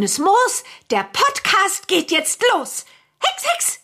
[0.00, 2.86] Grünes Moos, der Podcast geht jetzt los.
[3.22, 3.80] Hex, Hex!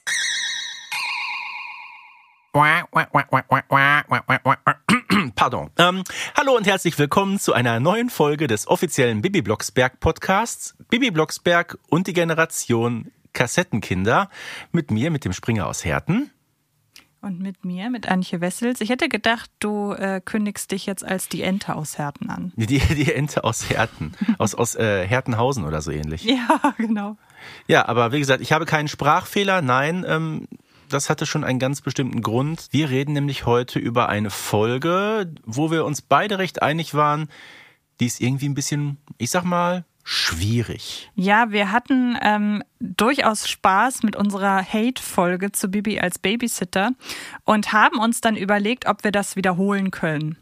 [5.34, 5.68] Pardon.
[5.76, 10.74] Ähm, hallo und herzlich willkommen zu einer neuen Folge des offiziellen Bibi Blocksberg Podcasts.
[10.88, 14.30] Bibi Blocksberg und die Generation Kassettenkinder.
[14.72, 16.30] Mit mir, mit dem Springer aus Herten.
[17.22, 18.80] Und mit mir, mit Antje Wessels.
[18.80, 22.52] Ich hätte gedacht, du äh, kündigst dich jetzt als die Ente aus Herten an.
[22.56, 24.12] Die, die Ente aus Herten.
[24.38, 26.24] aus aus äh, Hertenhausen oder so ähnlich.
[26.24, 27.16] Ja, genau.
[27.66, 29.62] Ja, aber wie gesagt, ich habe keinen Sprachfehler.
[29.62, 30.46] Nein, ähm,
[30.88, 32.68] das hatte schon einen ganz bestimmten Grund.
[32.70, 37.28] Wir reden nämlich heute über eine Folge, wo wir uns beide recht einig waren,
[38.00, 41.10] die ist irgendwie ein bisschen, ich sag mal, schwierig.
[41.14, 46.90] Ja, wir hatten ähm, durchaus Spaß mit unserer Hate-Folge zu Bibi als Babysitter
[47.44, 50.36] und haben uns dann überlegt, ob wir das wiederholen können.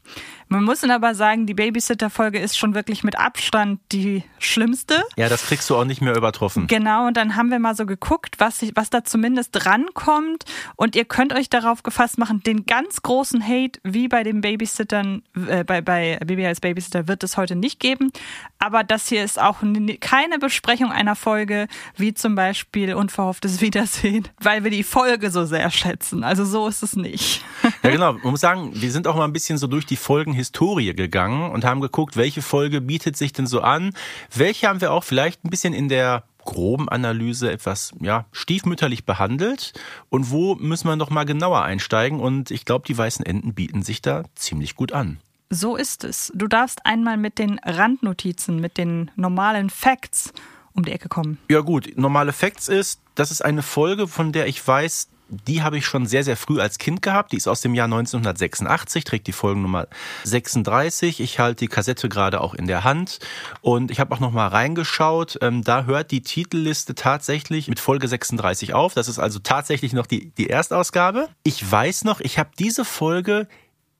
[0.48, 5.02] Man muss aber sagen, die Babysitter-Folge ist schon wirklich mit Abstand die schlimmste.
[5.16, 6.66] Ja, das kriegst du auch nicht mehr übertroffen.
[6.66, 10.44] Genau, und dann haben wir mal so geguckt, was, was da zumindest rankommt.
[10.76, 15.22] Und ihr könnt euch darauf gefasst machen, den ganz großen Hate, wie bei den Babysittern,
[15.48, 18.12] äh, bei, bei Baby als Babysitter, wird es heute nicht geben.
[18.58, 19.58] Aber das hier ist auch
[20.00, 25.70] keine Besprechung einer Folge, wie zum Beispiel Unverhofftes Wiedersehen, weil wir die Folge so sehr
[25.70, 26.24] schätzen.
[26.24, 27.42] Also so ist es nicht.
[27.82, 28.14] Ja, genau.
[28.14, 31.50] Man muss sagen, wir sind auch mal ein bisschen so durch die Folgen Historie gegangen
[31.50, 33.92] und haben geguckt, welche Folge bietet sich denn so an.
[34.34, 39.72] Welche haben wir auch vielleicht ein bisschen in der groben Analyse etwas ja, stiefmütterlich behandelt
[40.08, 43.82] und wo müssen wir noch mal genauer einsteigen und ich glaube, die weißen Enden bieten
[43.82, 45.18] sich da ziemlich gut an.
[45.50, 46.32] So ist es.
[46.34, 50.32] Du darfst einmal mit den Randnotizen, mit den normalen Facts
[50.74, 51.38] um die Ecke kommen.
[51.48, 55.78] Ja gut, normale Facts ist, das ist eine Folge, von der ich weiß, die habe
[55.78, 57.32] ich schon sehr, sehr früh als Kind gehabt.
[57.32, 59.88] Die ist aus dem Jahr 1986, trägt die Folgennummer
[60.24, 61.20] 36.
[61.20, 63.20] Ich halte die Kassette gerade auch in der Hand
[63.62, 65.38] und ich habe auch noch mal reingeschaut.
[65.40, 68.94] Ähm, da hört die Titelliste tatsächlich mit Folge 36 auf.
[68.94, 71.28] Das ist also tatsächlich noch die, die Erstausgabe.
[71.42, 73.48] Ich weiß noch, ich habe diese Folge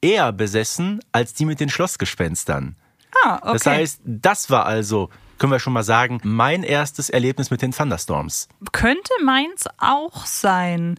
[0.02, 2.76] eher besessen als die mit den Schlossgespenstern.
[3.24, 3.52] Ah, okay.
[3.52, 5.08] Das heißt, das war also
[5.44, 8.48] können wir schon mal sagen, mein erstes Erlebnis mit den Thunderstorms.
[8.72, 10.98] Könnte meins auch sein.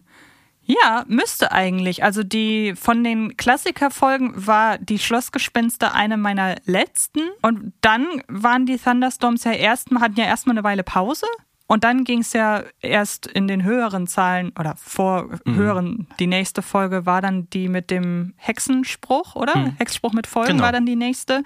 [0.62, 2.04] Ja, müsste eigentlich.
[2.04, 8.78] Also die von den Klassikerfolgen war die Schlossgespenster eine meiner letzten und dann waren die
[8.78, 11.26] Thunderstorms ja erstmal hatten ja erstmal eine Weile Pause
[11.68, 15.56] und dann ging es ja erst in den höheren Zahlen oder vor mhm.
[15.56, 16.06] höheren.
[16.20, 19.56] Die nächste Folge war dann die mit dem Hexenspruch, oder?
[19.56, 19.76] Mhm.
[19.78, 20.64] Hexspruch mit Folgen genau.
[20.64, 21.42] war dann die nächste.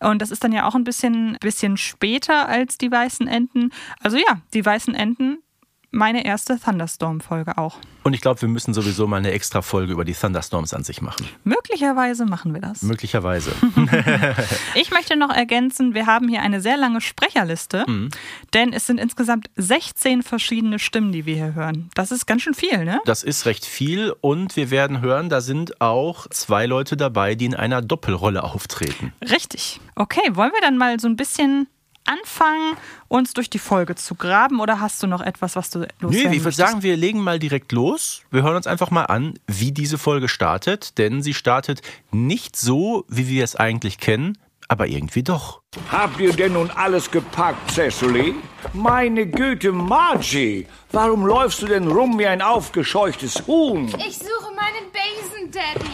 [0.00, 3.70] Und das ist dann ja auch ein bisschen, bisschen später als die weißen Enten.
[4.00, 5.38] Also ja, die weißen Enten
[5.92, 7.76] meine erste Thunderstorm-Folge auch.
[8.02, 11.02] Und ich glaube, wir müssen sowieso mal eine extra Folge über die Thunderstorms an sich
[11.02, 11.28] machen.
[11.44, 12.82] Möglicherweise machen wir das.
[12.82, 13.52] Möglicherweise.
[14.74, 18.10] ich möchte noch ergänzen, wir haben hier eine sehr lange Sprecherliste, mhm.
[18.54, 21.90] denn es sind insgesamt 16 verschiedene Stimmen, die wir hier hören.
[21.94, 23.00] Das ist ganz schön viel, ne?
[23.04, 27.44] Das ist recht viel und wir werden hören, da sind auch zwei Leute dabei, die
[27.44, 29.12] in einer Doppelrolle auftreten.
[29.30, 29.80] Richtig.
[29.94, 31.68] Okay, wollen wir dann mal so ein bisschen
[32.04, 32.76] anfangen,
[33.08, 36.36] uns durch die Folge zu graben oder hast du noch etwas, was du loswerden Nö,
[36.36, 38.22] ich würde sagen, wir legen mal direkt los.
[38.30, 43.04] Wir hören uns einfach mal an, wie diese Folge startet, denn sie startet nicht so,
[43.08, 45.60] wie wir es eigentlich kennen, aber irgendwie doch.
[45.90, 48.34] Habt ihr denn nun alles gepackt, Cecily?
[48.72, 53.86] Meine Güte, Margie, warum läufst du denn rum wie ein aufgescheuchtes Huhn?
[53.98, 55.90] Ich suche meinen Besen, Daddy.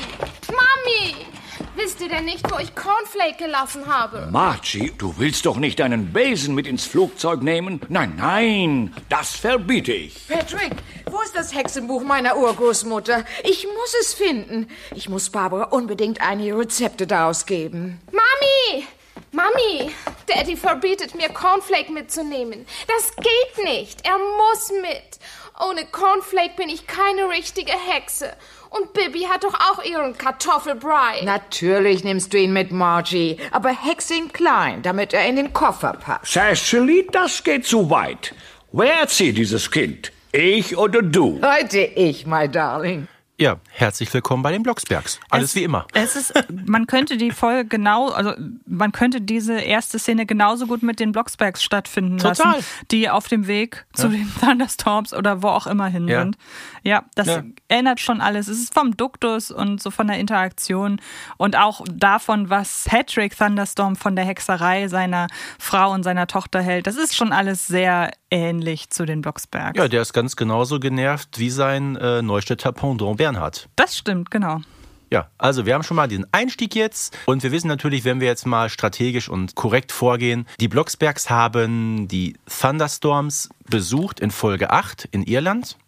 [0.49, 1.38] Mami!
[1.81, 4.29] Wisst ihr denn nicht, wo ich Cornflake gelassen habe?
[4.33, 7.81] Margie, du willst doch nicht deinen Besen mit ins Flugzeug nehmen?
[7.89, 10.27] Nein, nein, das verbiete ich.
[10.27, 10.73] Patrick,
[11.09, 13.25] wo ist das Hexenbuch meiner Urgroßmutter?
[13.45, 14.67] Ich muss es finden.
[14.97, 18.01] Ich muss Barbara unbedingt einige Rezepte daraus geben.
[18.11, 18.85] Mami!
[19.33, 19.93] Mami,
[20.27, 22.67] Daddy verbietet mir, Cornflake mitzunehmen.
[22.87, 24.07] Das geht nicht.
[24.07, 25.19] Er muss mit.
[25.61, 28.33] Ohne Cornflake bin ich keine richtige Hexe.
[28.71, 31.23] Und Bibi hat doch auch ihren Kartoffelbrei.
[31.25, 33.39] Natürlich nimmst du ihn mit, Margie.
[33.51, 36.33] Aber hex ihn klein, damit er in den Koffer passt.
[36.33, 38.35] Cecily, das geht zu weit.
[38.73, 40.13] Wer erzieht dieses Kind?
[40.33, 41.41] Ich oder du?
[41.43, 43.09] Heute ich, my darling.
[43.41, 45.21] Ja, herzlich willkommen bei den Blocksbergs.
[45.31, 45.87] Alles es, wie immer.
[45.95, 46.35] Es ist,
[46.67, 48.33] man könnte die Folge genau, also
[48.67, 52.55] man könnte diese erste Szene genauso gut mit den Blocksbergs stattfinden Total.
[52.55, 54.03] lassen, die auf dem Weg ja.
[54.03, 56.23] zu den Thunderstorms oder wo auch immer hin ja.
[56.23, 56.37] sind.
[56.83, 57.45] Ja, das ja.
[57.69, 58.49] erinnert schon alles.
[58.49, 61.01] Es ist vom Duktus und so von der Interaktion
[61.37, 65.29] und auch davon, was Patrick Thunderstorm von der Hexerei seiner
[65.61, 66.89] Frau und seiner Tochter hält.
[66.89, 69.79] Das ist schon alles sehr ähnlich zu den Blocksbergs.
[69.79, 73.69] Ja, der ist ganz genauso genervt wie sein äh, Neustädter Pendant Bernhard.
[73.77, 74.61] Das stimmt, genau.
[75.11, 78.29] Ja, also wir haben schon mal diesen Einstieg jetzt und wir wissen natürlich, wenn wir
[78.29, 85.09] jetzt mal strategisch und korrekt vorgehen, die Blocksbergs haben die Thunderstorms besucht in Folge 8
[85.11, 85.79] in Irland.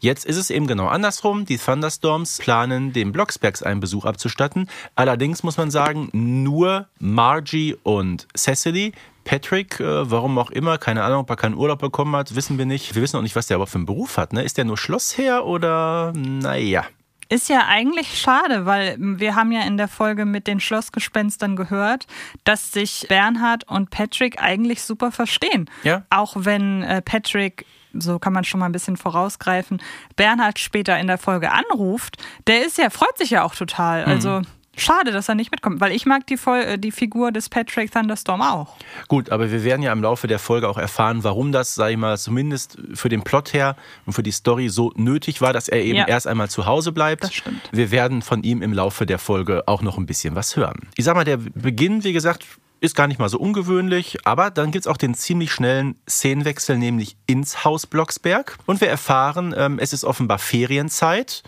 [0.00, 1.44] Jetzt ist es eben genau andersrum.
[1.44, 4.68] Die Thunderstorms planen, den Blocksbergs einen Besuch abzustatten.
[4.94, 8.92] Allerdings muss man sagen, nur Margie und Cecily.
[9.24, 12.64] Patrick, äh, warum auch immer, keine Ahnung, ob er keinen Urlaub bekommen hat, wissen wir
[12.64, 12.94] nicht.
[12.94, 14.32] Wir wissen auch nicht, was der überhaupt für einen Beruf hat.
[14.32, 14.42] Ne?
[14.42, 16.86] Ist der nur Schlossherr oder naja?
[17.30, 22.06] Ist ja eigentlich schade, weil wir haben ja in der Folge mit den Schlossgespenstern gehört,
[22.44, 25.68] dass sich Bernhard und Patrick eigentlich super verstehen.
[25.82, 26.04] Ja.
[26.08, 29.80] Auch wenn äh, Patrick, so kann man schon mal ein bisschen vorausgreifen,
[30.16, 34.04] Bernhard später in der Folge anruft, der ist ja, freut sich ja auch total.
[34.04, 34.42] Also
[34.76, 37.90] schade, dass er nicht mitkommt, weil ich mag die, Fol äh, die Figur des Patrick
[37.90, 38.76] Thunderstorm auch.
[39.08, 41.96] Gut, aber wir werden ja im Laufe der Folge auch erfahren, warum das, sag ich
[41.96, 43.74] mal, zumindest für den Plot her
[44.06, 46.06] und für die Story so nötig war, dass er eben Ja.
[46.06, 47.24] erst einmal zu Hause bleibt.
[47.24, 47.68] Das stimmt.
[47.72, 50.88] Wir werden von ihm im Laufe der Folge auch noch ein bisschen was hören.
[50.96, 52.44] Ich sag mal, der Beginn, wie gesagt,
[52.80, 57.16] ist gar nicht mal so ungewöhnlich, aber dann gibt's auch den ziemlich schnellen Szenenwechsel, nämlich
[57.26, 58.58] ins Haus Blocksberg.
[58.66, 61.42] Und wir erfahren, ähm, es ist offenbar Ferienzeit.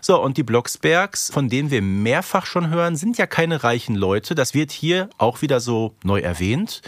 [0.00, 4.34] So, und die Blocksbergs, von denen wir mehrfach schon hören, sind ja keine reichen Leute.
[4.34, 6.82] Das wird hier auch wieder so neu erwähnt.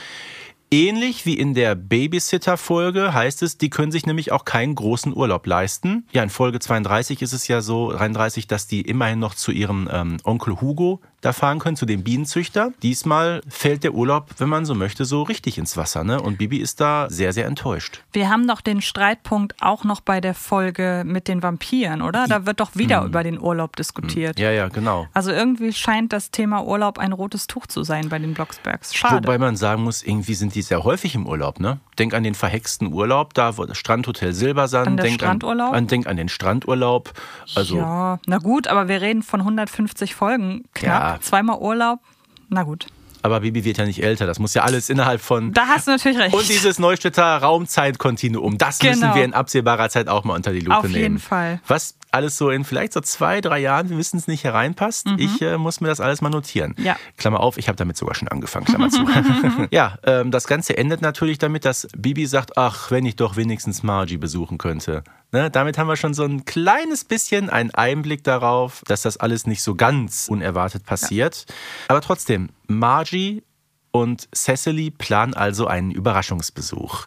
[0.72, 5.44] Ähnlich wie in der Babysitter-Folge heißt es, die können sich nämlich auch keinen großen Urlaub
[5.44, 6.06] leisten.
[6.12, 9.88] Ja, in Folge 32 ist es ja so, 33, dass die immerhin noch zu ihrem
[9.92, 12.72] ähm, Onkel Hugo da fahren können, zu dem Bienenzüchter.
[12.82, 16.04] Diesmal fällt der Urlaub, wenn man so möchte, so richtig ins Wasser.
[16.04, 16.20] Ne?
[16.20, 18.02] Und Bibi ist da sehr, sehr enttäuscht.
[18.12, 22.26] Wir haben doch den Streitpunkt auch noch bei der Folge mit den Vampiren, oder?
[22.26, 24.38] Da wird doch wieder über den Urlaub diskutiert.
[24.38, 25.08] Ja, ja, genau.
[25.12, 28.94] Also irgendwie scheint das Thema Urlaub ein rotes Tuch zu sein bei den Blocksbergs.
[28.94, 29.16] Schade.
[29.16, 31.78] Wobei man sagen muss, irgendwie sind die sehr häufig im Urlaub, ne?
[31.98, 34.86] Denk an den verhexten Urlaub, da Strandhotel Silbersand.
[34.86, 35.70] An denk Strandurlaub?
[35.70, 37.12] An, an, denk an den Strandurlaub.
[37.54, 41.02] Also, ja, na gut, aber wir reden von 150 Folgen knapp.
[41.02, 41.09] Ja.
[41.20, 42.00] Zweimal Urlaub.
[42.48, 42.86] Na gut.
[43.22, 44.26] aber Bibi wird ja nicht älter.
[44.26, 45.52] Das muss ja alles innerhalb von.
[45.52, 46.34] Da hast du natürlich recht.
[46.34, 49.14] Und dieses Neustädter Raumzeitkontinuum, das müssen Genau.
[49.14, 50.94] wir in absehbarer Zeit auch mal unter die Lupe Auf nehmen.
[50.96, 51.60] jeden Fall.
[51.66, 55.06] Was alles so in vielleicht so zwei, drei Jahren, wir wissen es nicht, hereinpasst.
[55.18, 56.74] Ich äh, muss mir das alles mal notieren.
[56.76, 56.84] Mhm.
[56.84, 56.96] Ja.
[57.16, 59.04] Klammer auf, ich habe damit sogar schon angefangen, Klammer zu.
[59.70, 63.82] ja, ähm, das Ganze endet natürlich damit, dass Bibi sagt, ach, wenn ich doch wenigstens
[63.82, 65.04] Margie besuchen könnte.
[65.32, 69.46] Ne, damit haben wir schon so ein kleines bisschen einen Einblick darauf, dass das alles
[69.46, 71.46] nicht so ganz unerwartet passiert.
[71.86, 73.44] Aber trotzdem, Margie
[73.92, 77.06] und Cecily planen also einen Überraschungsbesuch.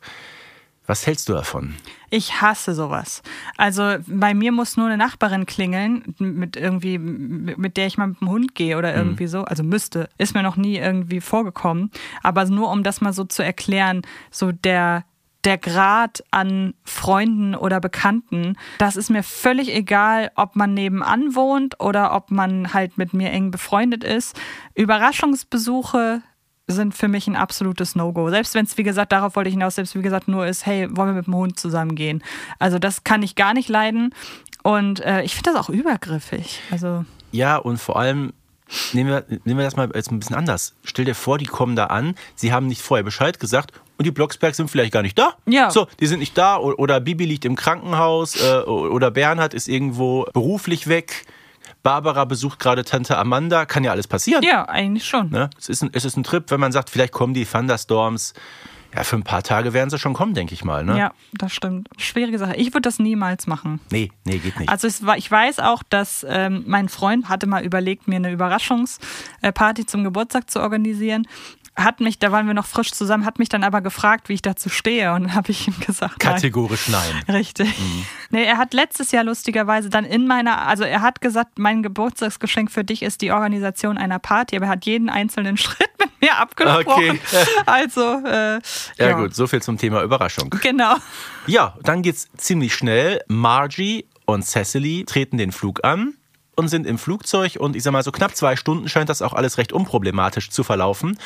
[0.86, 1.76] Was hältst du davon?
[2.10, 3.24] Ich hasse sowas.
[3.58, 8.20] Also bei mir muss nur eine Nachbarin klingeln, mit irgendwie, mit der ich mal mit
[8.20, 9.44] dem Hund gehe oder irgendwie so.
[9.44, 10.10] Also müsste.
[10.18, 11.90] Ist mir noch nie irgendwie vorgekommen.
[12.22, 15.06] Aber nur um das mal so zu erklären, so der,
[15.46, 21.80] der Grad an Freunden oder Bekannten, das ist mir völlig egal, ob man nebenan wohnt
[21.80, 24.38] oder ob man halt mit mir eng befreundet ist.
[24.76, 26.22] Überraschungsbesuche
[26.74, 28.30] sind für mich ein absolutes No-Go.
[28.30, 30.88] Selbst wenn es, wie gesagt, darauf wollte ich hinaus, selbst wie gesagt nur ist, hey,
[30.96, 32.24] wollen wir mit dem Hund zusammengehen?
[32.60, 34.14] Also das kann ich gar nicht leiden.
[34.64, 36.60] Und äh, ich finde das auch übergriffig.
[36.72, 38.34] Also Ja, und vor allem
[38.94, 40.74] nehmen wir, nehmen wir das mal jetzt ein bisschen anders.
[40.84, 44.12] Stell dir vor, die kommen da an, sie haben nicht vorher Bescheid gesagt und die
[44.12, 45.36] Blocksbergs sind vielleicht gar nicht da.
[45.46, 45.70] Ja.
[45.70, 50.26] So, die sind nicht da oder Bibi liegt im Krankenhaus äh, oder Bernhard ist irgendwo
[50.34, 51.26] beruflich weg.
[51.84, 54.44] Barbara besucht gerade Tante Amanda, kann ja alles passieren.
[54.44, 55.30] ja, eigentlich schon.
[55.30, 55.50] Ne?
[55.60, 58.34] Es, ist ein, es ist ein Trip, wenn man sagt, vielleicht kommen die Thunderstorms.
[58.96, 60.84] Ja, für ein paar Tage werden sie schon kommen, denke ich mal.
[60.86, 60.98] Ne?
[61.00, 61.90] Ja, das stimmt.
[61.98, 62.56] Schwierige Sache.
[62.58, 63.80] Ich würde das niemals machen.
[63.92, 64.70] Nee, nee, geht nicht.
[64.70, 69.88] Also war, ich weiß auch, dass ähm, mein Freund hatte mal überlegt, mir eine Überraschungsparty
[69.88, 71.28] zum Geburtstag zu organisieren.
[71.76, 74.42] Hat mich, da waren wir noch frisch zusammen, hat mich dann aber gefragt, wie ich
[74.44, 75.12] dazu stehe.
[75.14, 76.34] Und dann habe ich ihm gesagt, nein.
[76.34, 77.24] Kategorisch nein.
[77.36, 77.74] Richtig.
[78.30, 82.72] Nee, er hat letztes Jahr lustigerweise dann in meiner, also er hat gesagt, mein Geburtstagsgeschenk
[82.72, 86.38] für dich ist die Organisation einer Party, aber er hat jeden einzelnen Schritt mit mir
[86.38, 86.86] abgesprochen.
[87.10, 87.20] Okay.
[87.66, 88.60] Also, äh,
[88.98, 90.50] Ja, gut, so viel zum Thema Überraschung.
[90.62, 90.96] Genau.
[91.48, 93.22] Ja, dann geht's ziemlich schnell.
[93.28, 96.16] Margie und Cecily treten den Flug an
[96.56, 99.34] und sind im Flugzeug und ich sag mal so knapp zwei Stunden scheint das auch
[99.34, 101.18] alles recht unproblematisch zu verlaufen.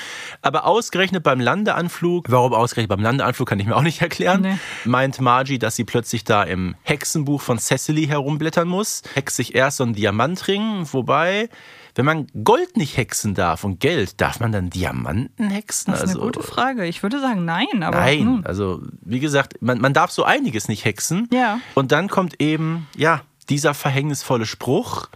[0.42, 4.58] Aber ausgerechnet beim Landeanflug, warum ausgerechnet beim Landeanflug kann ich mir auch nicht erklären, Nee.
[4.86, 9.78] meint Margie, dass sie plötzlich da im Hexenbuch von Cecily herumblättern muss, hext sich erst
[9.78, 11.50] so einen Diamantring, wobei
[11.96, 15.92] wenn man Gold nicht hexen darf und Geld, darf man dann Diamanten hexen?
[15.94, 16.86] Das ist eine gute Frage.
[16.86, 18.46] Ich würde sagen nein, aber Nein, nun.
[18.46, 21.28] also wie gesagt, man, man darf so einiges nicht hexen.
[21.34, 21.60] Ja.
[21.74, 25.08] Und dann kommt eben, ja, dieser verhängnisvolle Spruch.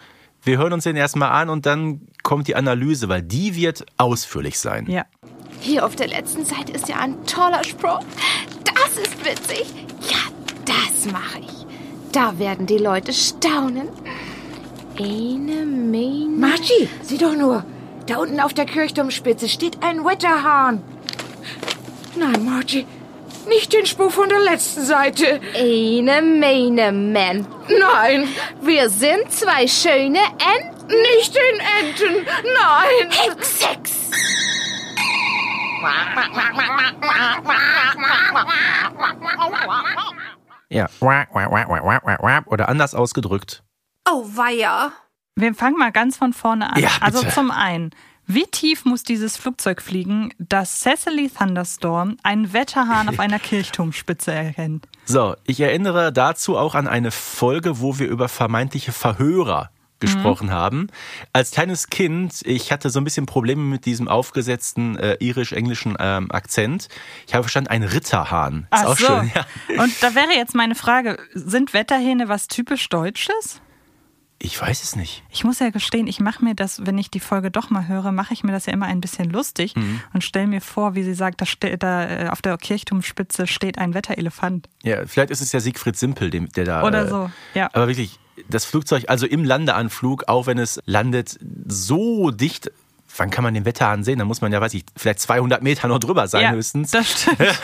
[0.44, 4.60] Wir hören uns den erstmal an und dann kommt die Analyse, weil die wird ausführlich
[4.60, 4.88] sein.
[4.90, 5.06] Ja.
[5.60, 8.02] Hier auf der letzten Seite ist ja ein toller Spruch.
[8.64, 9.66] Das ist witzig.
[10.10, 10.18] Ja,
[10.66, 11.66] das mache ich.
[12.12, 13.88] Da werden die Leute staunen.
[14.98, 16.28] Eine Menge.
[16.38, 17.64] Margie, sieh doch nur.
[18.08, 20.82] Da unten auf der Kirchturmspitze steht ein Wetterhahn.
[22.18, 22.86] Nein, Margie,
[23.48, 25.40] nicht den Spruch von der letzten Seite.
[25.56, 27.48] Eine Menge, Mann.
[27.68, 28.28] Nein,
[28.62, 30.96] Wir sind zwei schöne Enten.
[31.02, 32.26] nicht den Enten.
[32.26, 33.10] Nein.
[33.12, 33.92] Hex, Hex.
[40.70, 40.88] Ja.
[42.46, 43.64] Oder anders ausgedrückt.
[44.10, 44.92] Oh, weia.
[45.36, 46.80] Wir fangen mal ganz von vorne an.
[46.82, 47.04] Ja, bitte.
[47.04, 47.92] also zum einen,
[48.28, 54.88] wie tief muss dieses Flugzeug fliegen, dass Cecily Thunderstorm einen Wetterhahn auf einer Kirchturmspitze erkennt?
[55.06, 59.70] So, ich erinnere dazu auch an eine Folge, wo wir über vermeintliche Verhörer
[60.01, 60.88] gesprochen haben.
[61.32, 66.30] Als kleines Kind, ich hatte so ein bisschen Probleme mit diesem aufgesetzten äh, irisch-englischen ähm,
[66.32, 66.90] Akzent.
[67.28, 68.62] Ich habe verstanden, ein Ritterhahn.
[68.63, 69.06] Ist Ach auch so.
[69.06, 69.46] schön, ja.
[69.82, 73.62] Und da wäre jetzt meine Frage, sind Wetterhähne was typisch Deutsches?
[74.44, 75.24] Ich weiß es nicht.
[75.30, 78.12] Ich muss ja gestehen, ich mache mir das, wenn ich die Folge doch mal höre,
[78.12, 80.02] mache ich mir das ja immer ein bisschen lustig Mhm.
[80.14, 83.78] und stelle mir vor, wie sie sagt, da, ste da äh, auf der Kirchturmspitze steht
[83.78, 84.68] ein Wetterelefant.
[84.84, 86.84] Ja, vielleicht ist es ja Siegfried Simpel, der da.
[86.84, 87.70] Oder äh, so, ja.
[87.74, 88.20] Aber wirklich,
[88.50, 92.72] das Flugzeug, also im Landeanflug, auch wenn es landet, so dicht.
[93.18, 94.20] Wann kann man den Wetterhahn sehen?
[94.20, 96.92] Da muss man ja, weiß ich, vielleicht 200 Meter noch drüber sein ja, höchstens.
[96.92, 97.38] das stimmt.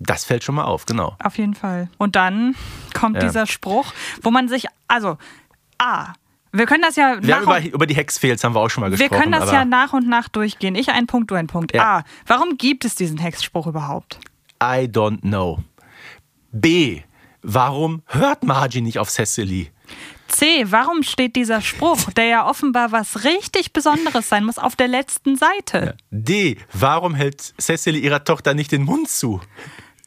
[0.00, 1.16] Das fällt schon mal auf, genau.
[1.22, 1.88] Auf jeden Fall.
[1.98, 2.54] Und dann
[2.94, 3.22] kommt Ja.
[3.22, 5.16] dieser Spruch, wo man sich, also,
[5.78, 6.12] A,
[6.52, 8.68] wir können das ja Wir nach haben über, und, über die Hexfehls haben wir auch
[8.70, 9.20] schon mal wir gesprochen.
[9.20, 10.74] können das ja nach und nach durchgehen.
[10.74, 11.74] Ich ein Punkt, du ein Punkt.
[11.74, 11.98] Ja.
[11.98, 14.18] A, warum gibt es diesen Hexspruch überhaupt?
[14.62, 15.62] I don't know.
[16.52, 17.02] B.
[17.42, 19.70] Warum hört Margie nicht auf Cecily?
[20.28, 24.88] C, warum steht dieser Spruch, der ja offenbar was richtig Besonderes sein muss, auf der
[24.88, 25.96] letzten Seite?
[26.10, 26.58] D.
[26.72, 29.40] Warum hält Cecily ihrer Tochter nicht den Mund zu?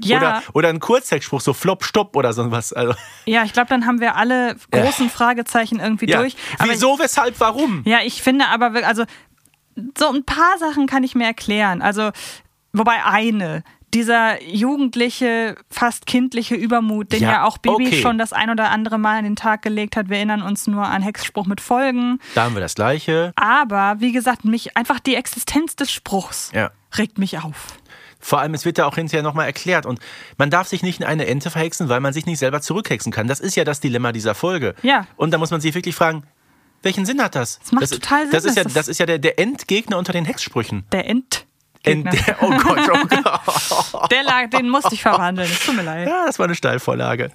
[0.05, 2.74] Ja, Oder, oder ein Kurzzeitspruch, so Flop, Stopp oder so was.
[2.74, 2.93] Also,
[3.25, 6.20] ja, ich glaube, dann haben wir alle großen Fragezeichen irgendwie ja.
[6.20, 6.36] durch.
[6.60, 7.81] Aber Wieso, weshalb, warum?
[7.86, 9.03] Ja, ich finde aber, also
[9.98, 11.81] so ein paar Sachen kann ich mir erklären.
[11.81, 12.12] Also,
[12.74, 18.01] wobei eine, dieser jugendliche, fast kindliche Übermut, den ja, Ja, auch Bibi okay.
[18.01, 20.10] schon das ein oder andere Mal an den Tag gelegt hat.
[20.10, 22.20] Wir erinnern uns nur an Hexspruch mit Folgen.
[22.36, 23.34] Da haben wir das Gleiche.
[23.36, 26.72] Aber wie gesagt, mich einfach die Existenz des Spruchs Ja.
[26.98, 27.79] regt mich auf.
[28.22, 29.86] Vor allem, es wird ja auch hinterher nochmal erklärt.
[29.86, 30.00] Und
[30.38, 33.28] man darf sich nicht in eine Ente verhexen, weil man sich nicht selber zurückhexen kann.
[33.28, 34.75] Das ist ja das Dilemma dieser Folge.
[34.84, 35.08] Ja.
[35.18, 36.24] Und da muss man sich wirklich fragen,
[36.84, 37.60] welchen Sinn hat das?
[37.60, 40.13] Das macht total Sinn, Das ist ja, das ist- das ja der, der Endgegner unter
[40.13, 40.86] den Hexsprüchen.
[40.92, 41.46] Der Ent.
[41.84, 44.12] End, der, oh Gott, oh Gott.
[44.12, 45.50] Der lag, den musste ich verwandeln.
[45.51, 46.08] Es tut mir leid.
[46.08, 47.32] Ja, das war eine Steilvorlage.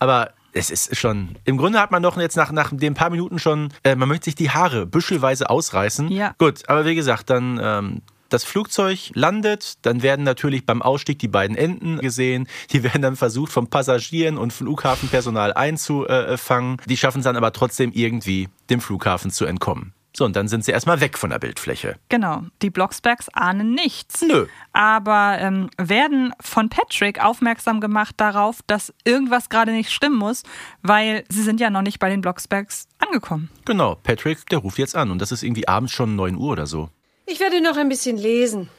[0.00, 1.36] Aber es ist schon.
[1.44, 4.24] Im Grunde hat man doch jetzt nach, nach den paar Minuten schon, äh, man möchte
[4.24, 6.08] sich die Haare büschelweise ausreißen.
[6.10, 6.34] Ja.
[6.38, 7.60] Gut, aber wie gesagt, dann.
[7.62, 8.02] Ähm,
[8.34, 12.48] das Flugzeug landet, dann werden natürlich beim Ausstieg die beiden Enten gesehen.
[12.72, 16.78] Die werden dann versucht, von Passagieren und Flughafenpersonal einzufangen.
[16.86, 19.94] Die schaffen es dann aber trotzdem irgendwie, dem Flughafen zu entkommen.
[20.16, 21.96] So, und dann sind sie erstmal weg von der Bildfläche.
[22.08, 22.42] Genau.
[22.62, 24.22] Die Blocksbergs ahnen nichts.
[24.22, 24.46] Nö.
[24.72, 30.44] aber ähm, werden von Patrick aufmerksam gemacht darauf, dass irgendwas gerade nicht stimmen muss,
[30.82, 33.50] weil sie sind ja noch nicht bei den Blocksbergs angekommen.
[33.64, 35.10] Genau, Patrick, der ruft jetzt an.
[35.10, 36.90] Und das ist irgendwie abends schon 9 Uhr oder so.
[37.26, 38.70] Ich werde noch ein bisschen lesen.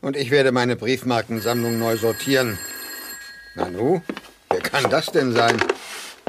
[0.00, 2.58] Und ich werde meine Briefmarkensammlung neu sortieren.
[3.54, 4.00] Nanu,
[4.48, 5.62] wer kann das denn sein?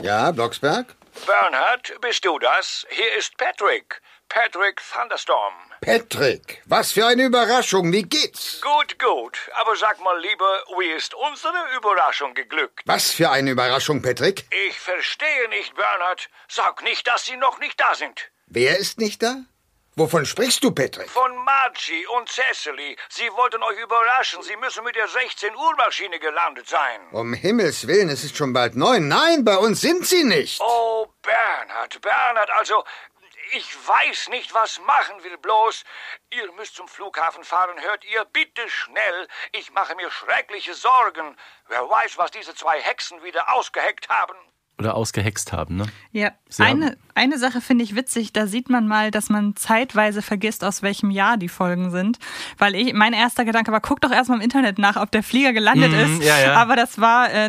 [0.02, 0.94] Ja, Blocksberg?
[1.26, 2.86] Bernhard, bist du das?
[2.90, 4.02] Hier ist Patrick.
[4.28, 5.54] Patrick Thunderstorm.
[5.82, 7.94] Patrick, was für eine Überraschung.
[7.94, 8.60] Wie geht's?
[8.62, 9.38] Gut, gut.
[9.62, 12.82] Aber sag mal lieber, wie ist unsere Überraschung geglückt?
[12.86, 14.46] Was für eine Überraschung, Patrick?
[14.68, 16.30] Ich verstehe nicht, Bernhard.
[16.50, 18.32] Sag nicht, dass Sie noch nicht da sind.
[18.48, 19.44] Wer ist nicht da?
[19.96, 21.08] Wovon sprichst du, Patrick?
[21.08, 22.98] Von Margie und Cecily.
[23.10, 24.42] Sie wollten euch überraschen.
[24.42, 27.00] Sie müssen mit der 16-Uhr-Maschine gelandet sein.
[27.12, 29.08] Um Himmels Willen, es ist schon bald neun.
[29.08, 30.60] Nein, bei uns sind sie nicht.
[30.62, 32.84] Oh, Bernhard, Bernhard, also,
[33.52, 35.84] ich weiß nicht, was machen will bloß.
[36.32, 38.26] Ihr müsst zum Flughafen fahren, hört ihr?
[38.26, 39.28] Bitte schnell.
[39.52, 41.38] Ich mache mir schreckliche Sorgen.
[41.68, 44.36] Wer weiß, was diese zwei Hexen wieder ausgeheckt haben.
[44.80, 45.86] Oder ausgehext haben, ne?
[46.12, 49.56] Ja, Sie haben- eine, eine Sache finde ich witzig, da sieht man mal, dass man
[49.56, 52.18] zeitweise vergisst, aus welchem Jahr die Folgen sind.
[52.58, 55.54] Weil ich, mein erster Gedanke war, guck doch erstmal im Internet nach, ob der Flieger
[55.54, 56.24] gelandet Mhm, ist.
[56.28, 56.54] ja, ja.
[56.56, 57.48] Aber das war äh,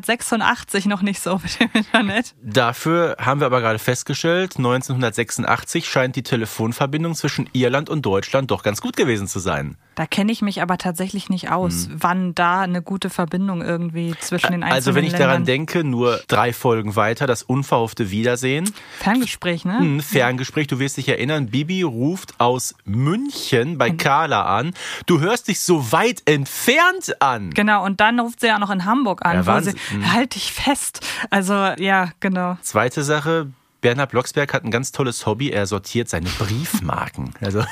[0.00, 2.34] 1986 noch nicht so mit dem Internet.
[2.42, 8.62] Dafür haben wir aber gerade festgestellt, 1986 scheint die Telefonverbindung zwischen Irland und Deutschland doch
[8.62, 9.76] ganz gut gewesen zu sein.
[9.94, 14.52] Da kenne ich mich aber tatsächlich nicht aus, wann da eine gute Verbindung irgendwie zwischen
[14.52, 14.72] den einzelnen Mhm.
[14.76, 15.28] Also wenn ich Ländern.
[15.28, 18.68] daran denke, nur drei Folgen weiter, das unverhoffte Wiedersehen.
[18.98, 19.78] Ferngespräch, ne?
[19.78, 24.74] Ein Ferngespräch, du wirst dich erinnern, Bibi ruft aus München bei Carla an.
[25.06, 27.50] Du hörst dich so weit entfernt an.
[27.50, 29.74] Genau, und dann ruft sie ja auch noch in Hamburg an, Ja, wo sie.
[29.92, 30.12] Mhm.
[30.12, 31.00] halt dich fest.
[31.30, 32.58] Also, ja, genau.
[32.62, 33.48] Zweite Sache,
[33.82, 35.50] Bernhard Blocksberg hat ein ganz tolles Hobby.
[35.50, 37.34] Er sortiert seine Briefmarken.
[37.40, 37.64] Also,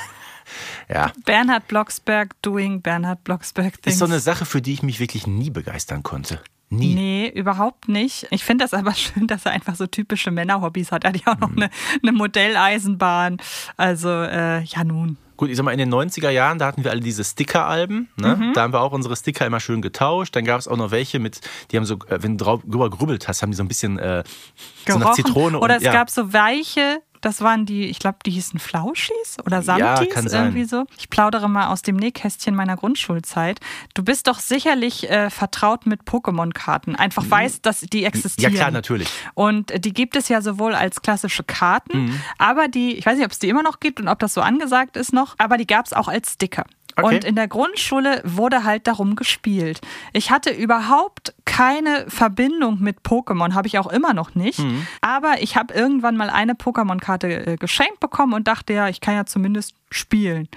[0.87, 1.11] ja.
[1.25, 3.95] Bernhard Blocksberg doing Bernhard Blocksberg things.
[3.95, 6.39] Ist so eine Sache, für die ich mich wirklich nie begeistern konnte.
[6.69, 6.95] Nie.
[6.95, 8.27] Nee, überhaupt nicht.
[8.31, 11.03] Ich finde das aber schön, dass er einfach so typische Männerhobbys hat.
[11.03, 11.63] Er hat ja auch noch Mhm.
[11.63, 11.69] eine,
[12.03, 13.37] eine Modelleisenbahn.
[13.77, 15.17] Also, äh, ja nun.
[15.37, 18.07] Gut, ich sag mal, in den 90er Jahren, da hatten wir alle diese Sticker-Alben.
[18.15, 18.35] Ne?
[18.37, 18.53] Mhm.
[18.53, 20.33] Da haben wir auch unsere Sticker immer schön getauscht.
[20.35, 21.41] Dann gab es auch noch welche mit,
[21.71, 24.23] die haben so, äh, wenn du drüber gerübbelt hast, haben die so ein bisschen äh,
[24.87, 25.11] so nach.
[25.11, 25.91] Zitrone Oder und es ja.
[25.91, 30.45] gab so weiche, das waren die, ich glaube, die hießen Flauschis oder Samtis, kann sein.
[30.45, 30.85] irgendwie so.
[30.99, 33.59] Ich plaudere mal aus dem Nähkästchen meiner Grundschulzeit.
[33.95, 36.95] Du bist doch sicherlich äh, vertraut mit Pokémon-Karten.
[36.95, 38.53] Einfach weißt, dass die ja existieren.
[38.53, 39.09] klar, natürlich.
[39.33, 42.21] Und die gibt es ja sowohl als klassische Karten, Mhm.
[42.37, 44.41] aber die, ich weiß nicht, ob es die immer noch gibt und ob das so
[44.41, 46.65] angesagt ist noch, aber die gab es auch als Sticker.
[46.97, 47.15] Okay.
[47.15, 49.81] Und in der Grundschule wurde halt darum gespielt.
[50.13, 54.59] Ich hatte überhaupt keine Verbindung mit Pokémon, habe ich auch immer noch nicht.
[54.59, 54.87] Mhm.
[55.01, 59.15] Aber ich habe irgendwann mal eine Pokémon-Karte äh, geschenkt bekommen und dachte, ja, ich kann
[59.15, 60.47] ja zumindest spielen.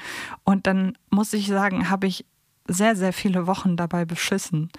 [0.44, 2.24] Und dann muss ich sagen, habe ich
[2.68, 4.70] sehr, sehr viele Wochen dabei beschissen.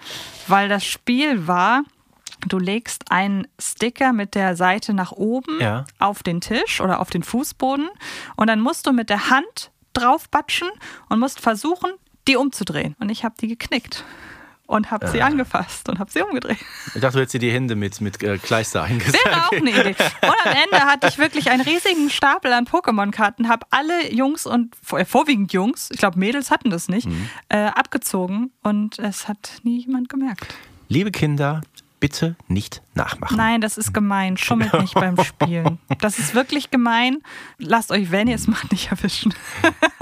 [0.48, 1.82] Weil das Spiel war,
[2.48, 5.84] du legst einen Sticker mit der Seite nach oben Ja.
[5.98, 7.88] auf den Tisch oder auf den Fußboden
[8.36, 10.68] und dann musst du mit der Hand draufbatschen
[11.08, 11.90] und musst versuchen,
[12.28, 12.96] die umzudrehen.
[13.00, 14.04] Und ich habe die geknickt
[14.70, 16.58] und habe sie angefasst und habe sie umgedreht.
[16.94, 19.24] Ich dachte, du hättest dir die Hände mit, mit äh, Kleister eingesetzt.
[19.24, 19.96] Wäre auch eine Idee.
[20.22, 24.76] Und am Ende hatte ich wirklich einen riesigen Stapel an Pokémon-Karten, habe alle Jungs und
[24.92, 27.08] äh, vorwiegend Jungs, ich glaube Mädels hatten das nicht,
[27.48, 30.54] äh, abgezogen und es hat nie jemand gemerkt.
[30.88, 31.62] Liebe Kinder,
[31.98, 33.36] bitte nicht nachmachen.
[33.36, 34.36] Nein, das ist gemein.
[34.36, 35.78] Schummelt nicht beim Spielen.
[36.00, 37.18] Das ist wirklich gemein.
[37.58, 39.34] Lasst euch, wenn ihr es macht, nicht erwischen.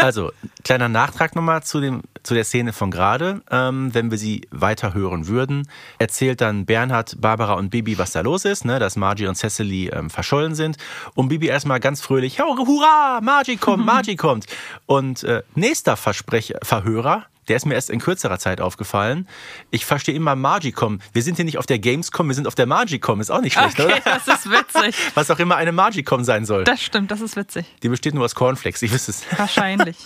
[0.00, 0.31] Also,
[0.62, 3.43] kleiner Nachtrag nochmal zu, dem, zu der Szene von gerade.
[3.50, 5.67] Ähm, wenn wir sie weiter hören würden,
[5.99, 8.79] erzählt dann Bernhard, Barbara und Bibi, was da los ist, ne?
[8.79, 10.77] dass Margie und Cecily ähm, verschollen sind.
[11.16, 14.46] Und Bibi erstmal ganz fröhlich, "Oh, hurra, Margie kommt, Margie kommt.
[14.87, 19.27] Und äh, nächster Versprecher, Verhörer, der ist mir erst in kürzerer Zeit aufgefallen.
[19.70, 21.01] Ich verstehe immer Margie.com.
[21.12, 23.20] Wir sind hier nicht auf der Gamescom, wir sind auf der Margie.com.
[23.20, 24.01] Ist auch nicht schlecht, Okay, oder?
[24.05, 24.96] das ist witzig.
[25.14, 26.64] Was auch immer eine Margie.com sein soll.
[26.64, 27.66] Das stimmt, das ist witzig.
[27.83, 29.24] Die besteht nur aus Cornflakes, ich wüsste es.
[29.38, 29.96] Wahrscheinlich.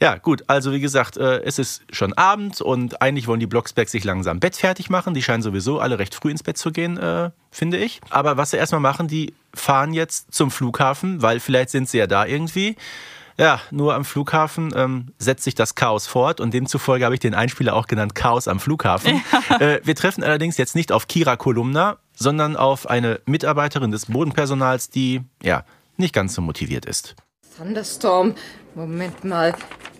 [0.00, 0.44] Ja, gut.
[0.48, 4.40] Also wie gesagt, äh, es ist schon Abend und eigentlich wollen die Blocksbergs sich langsam
[4.40, 5.14] Bett fertig machen.
[5.14, 8.00] Die scheinen sowieso alle recht früh ins Bett zu gehen, äh, finde ich.
[8.10, 12.06] Aber was sie erstmal machen, die fahren jetzt zum Flughafen, weil vielleicht sind sie ja
[12.06, 12.76] da irgendwie.
[13.36, 17.34] Ja, nur am Flughafen ähm, setzt sich das Chaos fort und demzufolge habe ich den
[17.34, 19.22] Einspieler auch genannt Chaos am Flughafen.
[19.60, 24.90] Äh, wir treffen allerdings jetzt nicht auf Kira Kolumna, sondern auf eine Mitarbeiterin des Bodenpersonals,
[24.90, 25.64] die ja
[25.96, 27.14] nicht ganz so motiviert ist.
[27.56, 28.34] Thunderstorm,
[28.74, 29.54] Moment mal.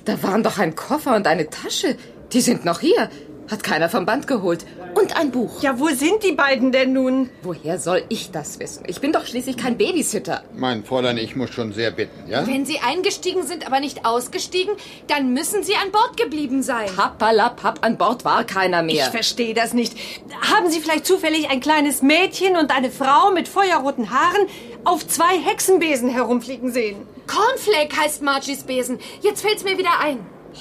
[0.06, 1.96] Da waren doch ein Koffer und eine Tasche.
[2.32, 3.10] Die sind noch hier.
[3.50, 4.64] Hat keiner vom Band geholt.
[4.94, 5.60] Und ein Buch.
[5.62, 7.28] Ja, wo sind die beiden denn nun?
[7.42, 8.84] Woher soll ich das wissen?
[8.86, 10.44] Ich bin doch schließlich kein Babysitter.
[10.54, 12.46] Mein Fräulein, ich muss schon sehr bitten, ja?
[12.46, 14.74] Wenn Sie eingestiegen sind, aber nicht ausgestiegen,
[15.08, 16.88] dann müssen Sie an Bord geblieben sein.
[16.96, 19.10] Pappalapapp, an Bord war keiner Ich mehr.
[19.10, 19.94] verstehe das nicht.
[20.40, 24.46] Haben Sie vielleicht zufällig ein kleines Mädchen und eine Frau mit feuerroten Haaren
[24.84, 26.96] auf zwei Hexenbesen herumfliegen sehen?
[27.26, 28.98] Cornflake heißt Margies Besen.
[29.22, 30.18] Jetzt fällt's mir wieder ein.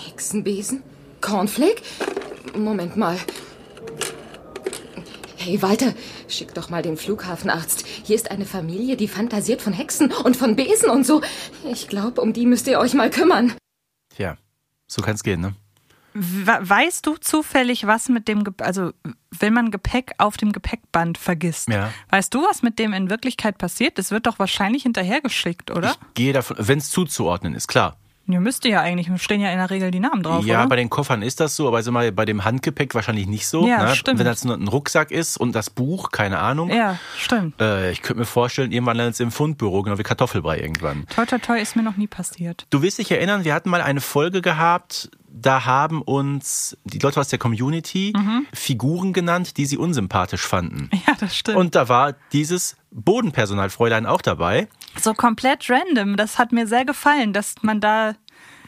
[0.07, 0.81] Hexenbesen?
[1.21, 1.81] Cornflake?
[2.55, 3.17] Moment mal.
[5.37, 5.93] Hey, Walter,
[6.29, 7.85] schick doch mal den Flughafenarzt.
[7.85, 11.21] Hier ist eine Familie, die fantasiert von Hexen und von Besen und so.
[11.69, 13.53] Ich glaube, um die müsst ihr euch mal kümmern.
[14.15, 14.37] Tja,
[14.87, 15.53] so kann es gehen, ne?
[16.13, 18.91] We- Weißt du zufällig, was mit dem, Ge also
[19.37, 21.91] wenn man Gepäck auf dem Gepäckband vergisst, Ja.
[22.09, 23.97] weißt du, was mit dem in Wirklichkeit passiert?
[23.97, 25.89] Das wird doch wahrscheinlich hinterhergeschickt, oder?
[25.89, 27.97] Ich gehe davon, wenn es zuzuordnen ist, klar.
[28.25, 30.69] Ihr müsste ja eigentlich, stehen ja in der Regel die Namen drauf, ja, oder?
[30.69, 33.67] bei den Koffern ist das so, aber also mal bei dem Handgepäck wahrscheinlich nicht so.
[33.67, 33.95] Ja, ne?
[33.95, 34.19] stimmt.
[34.19, 36.69] Wenn das nur ein Rucksack ist und das Buch, keine Ahnung.
[36.69, 37.59] ja, stimmt.
[37.61, 41.05] Äh, ich könnte mir vorstellen, irgendwann landet es im Fundbüro, genau wie Kartoffelbrei irgendwann.
[41.13, 42.65] Toi, toi, toi, ist mir noch nie passiert.
[42.69, 47.19] Du wirst dich erinnern, wir hatten mal eine Folge gehabt, da haben uns die Leute
[47.19, 48.45] aus der Community Mhm.
[48.53, 50.89] Figuren genannt, die sie unsympathisch fanden.
[51.07, 51.57] Ja, das stimmt.
[51.57, 54.67] Und da war dieses Bodenpersonalfräulein auch dabei.
[54.99, 56.17] So komplett random.
[56.17, 58.15] Das hat mir sehr gefallen, dass man da,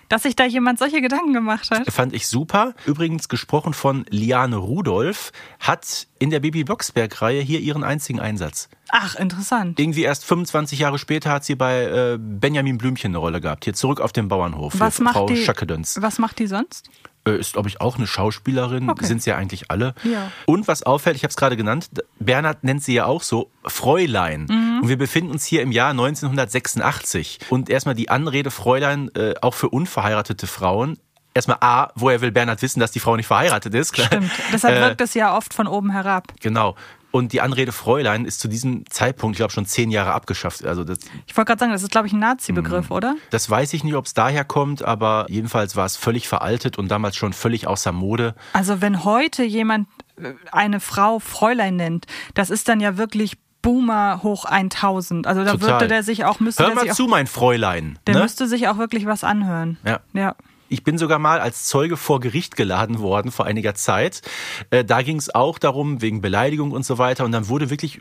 [0.09, 1.91] dass sich da jemand solche Gedanken gemacht hat.
[1.91, 2.73] Fand ich super.
[2.85, 8.69] Übrigens gesprochen von Liane Rudolph, hat in der Bibi Blocksberg-Reihe hier ihren einzigen Einsatz.
[8.89, 9.79] Ach, interessant.
[9.79, 13.65] Irgendwie erst 25 Jahre später hat sie bei äh, Benjamin Blümchen eine Rolle gehabt.
[13.65, 14.73] Hier zurück auf dem Bauernhof.
[14.77, 15.37] Was macht Frau die?
[15.43, 16.01] Schackedöns.
[16.01, 16.89] Was macht die sonst?
[17.27, 18.89] Äh, ist, glaube ich, auch eine Schauspielerin.
[18.89, 19.05] Okay.
[19.05, 19.95] Sind sie ja eigentlich alle.
[20.03, 20.31] Ja.
[20.45, 24.45] Und was auffällt, ich habe es gerade genannt, Bernhard nennt sie ja auch so, Fräulein.
[24.47, 24.64] Mhm.
[24.81, 27.39] Und wir befinden uns hier im Jahr 1986.
[27.49, 30.97] Und erstmal die Anrede Fräulein, äh, auch für unverheiratete Frauen.
[31.33, 33.91] Erstmal A, woher will Bernhard wissen, dass die Frau nicht verheiratet ist?
[33.91, 34.07] Klar.
[34.07, 34.31] Stimmt.
[34.53, 36.27] Deshalb Äh, wirkt es ja oft von oben herab.
[36.39, 36.75] Genau.
[37.11, 40.65] Und die Anrede Fräulein ist zu diesem Zeitpunkt, ich glaube, schon zehn Jahre abgeschafft.
[40.65, 43.15] Also das, Ich wollte gerade sagen, das ist, glaube ich, ein Nazi-Begriff, oder?
[43.29, 46.89] das weiß ich nicht, ob es daher kommt, aber jedenfalls war es völlig veraltet und
[46.89, 48.35] damals schon völlig außer Mode.
[48.51, 54.21] Also wenn heute jemand äh, eine Frau Fräulein nennt, das ist dann ja wirklich Boomer
[54.21, 55.25] hoch 1000.
[55.25, 55.69] Also da Total.
[55.71, 57.97] würde der sich auch, müsste Hör mal sich auch, zu, mein Fräulein.
[58.05, 58.21] der ne?
[58.21, 59.77] müsste sich auch wirklich was anhören.
[59.83, 59.99] Ja.
[60.13, 60.35] Ja.
[60.67, 64.21] Ich bin sogar mal als Zeuge vor Gericht geladen worden vor einiger Zeit.
[64.69, 67.25] Äh, da ging es auch darum, wegen Beleidigung und so weiter.
[67.25, 67.99] Und dann wurde wirklich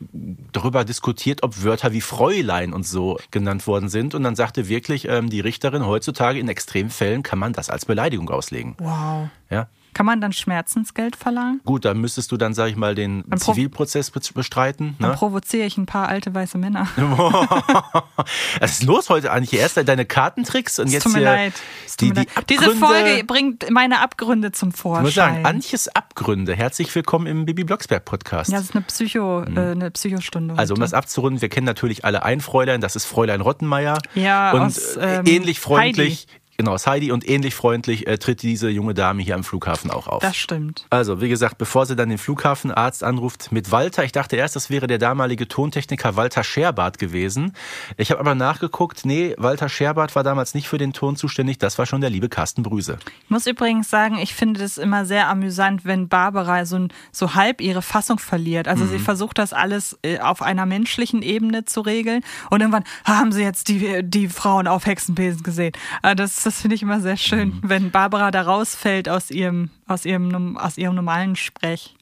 [0.53, 4.15] darüber diskutiert, ob Wörter wie Fräulein und so genannt worden sind.
[4.15, 8.31] Und dann sagte wirklich ähm, die Richterin, heutzutage in Extremfällen kann man das als Beleidigung
[8.31, 8.77] auslegen.
[8.79, 9.29] Wow.
[9.51, 9.69] Ja.
[9.95, 11.61] Kann man dann Schmerzensgeld verlangen?
[11.65, 14.97] Gut, dann müsstest du dann, sag ich mal, den Dann Zivilprozess be- bestreiten.
[14.99, 15.17] Dann Ne?
[15.17, 16.87] provoziere ich ein paar alte weiße Männer.
[18.61, 19.59] Was ist los heute eigentlich?
[19.61, 21.53] Erst deine Kartentricks und Es jetzt tut mir hier leid.
[22.01, 22.27] Die, die.
[22.49, 22.73] Diese.
[22.77, 25.03] Folge bringt meine Abgründe zum Ich Vorschein.
[25.05, 26.55] muss sagen, Antjes Abgründe.
[26.55, 28.51] Herzlich willkommen im Bibi Blocksberg Podcast.
[28.51, 30.55] ja, das ist eine Psycho, äh, eine Psychostunde.
[30.59, 33.99] Also um das abzurunden, wir kennen natürlich alle ein Fräulein, das ist Fräulein Rottenmeier.
[34.15, 36.41] Ja, und aus, äh, ähm, ähnlich freundlich, Heidi.
[36.57, 40.07] Genau, aus Heidi und ähnlich freundlich äh, tritt diese junge Dame hier am Flughafen auch
[40.07, 40.23] auf.
[40.23, 40.87] Das stimmt.
[40.91, 44.71] Also, wie gesagt, bevor sie dann den Flughafenarzt anruft mit Walter, ich dachte erst, das
[44.71, 47.53] wäre der damalige Tontechniker Walter Scherbart gewesen.
[47.97, 51.79] Ich habe aber nachgeguckt, nee, Walter Scherbart war damals nicht für den Ton zuständig, das
[51.79, 52.99] war schon der liebe Carsten Brüse.
[53.25, 57.61] Ich muss übrigens sagen, ich finde das immer sehr amüsant, wenn Barbara so, so halb
[57.61, 58.69] ihre Fassung verliert.
[58.69, 58.89] Also Mhm.
[58.91, 63.43] sie versucht das alles äh, auf einer menschlichen Ebene zu regeln und irgendwann haben sie
[63.43, 65.73] jetzt die, die Frauen auf Hexenbesen gesehen.
[66.03, 66.15] Äh,
[66.45, 67.61] Das, das finde ich immer sehr schön, Mhm.
[67.63, 71.95] wenn Barbara da rausfällt aus ihrem, aus ihrem, aus ihrem normalen Sprech.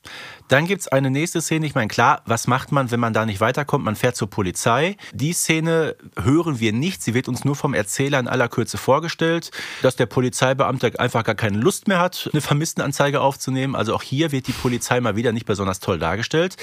[0.49, 1.65] Dann gibt's eine nächste Szene.
[1.67, 3.85] Ich meine, klar, was macht man, wenn man da nicht weiterkommt?
[3.85, 4.97] Man fährt zur Polizei.
[5.15, 7.03] Die Szene hören wir nicht.
[7.03, 9.51] Sie wird uns nur vom Erzähler in aller Kürze vorgestellt,
[9.81, 13.75] dass der Polizeibeamte einfach gar keine Lust mehr hat, eine Vermisstenanzeige aufzunehmen.
[13.75, 16.57] Also auch hier wird die Polizei mal wieder nicht besonders toll dargestellt.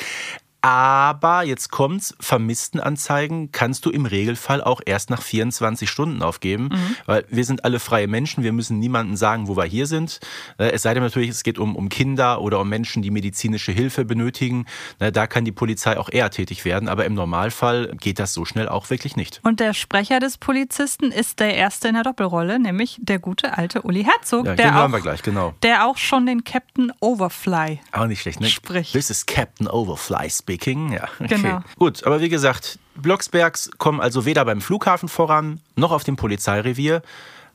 [0.62, 6.70] Aber jetzt kommt's, Vermisstenanzeigen kannst du im Regelfall auch erst nach 24 Stunden aufgeben,
[7.06, 10.20] weil wir sind alle freie Menschen, wir müssen niemandem sagen, wo wir hier sind.
[10.58, 13.72] Äh, Es sei denn natürlich, es geht um, um Kinder oder um Menschen, die medizinische
[13.72, 14.66] Hilfe benötigen.
[15.00, 18.46] Na, Da kann die Polizei auch eher tätig werden, aber im Normalfall geht das so
[18.46, 19.40] schnell auch wirklich nicht.
[19.44, 23.82] Und der Sprecher des Polizisten ist der erste in der Doppelrolle, nämlich der gute alte
[23.84, 25.54] Uli Herzog, Ja, der, wir auch, gleich, genau.
[25.64, 28.50] der auch schon den Captain Overfly Auch nicht schlecht, ne?
[28.50, 28.92] Sprich.
[28.92, 30.94] This is Captain Overfly speaking.
[30.94, 31.36] Ja, okay.
[31.36, 31.62] Genau.
[31.78, 37.02] Gut, aber wie gesagt, Blocksbergs kommen also weder beim Flughafen voran, noch auf dem Polizeirevier.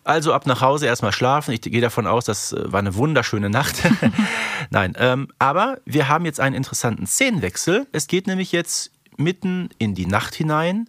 [0.05, 1.53] Also ab nach Hause erstmal schlafen.
[1.53, 3.83] Ich gehe davon aus, das äh, war eine wunderschöne Nacht.
[4.71, 7.87] Nein, ähm, aber wir haben jetzt einen interessanten Szenenwechsel.
[7.93, 10.87] Es geht nämlich jetzt mitten in die Nacht hinein.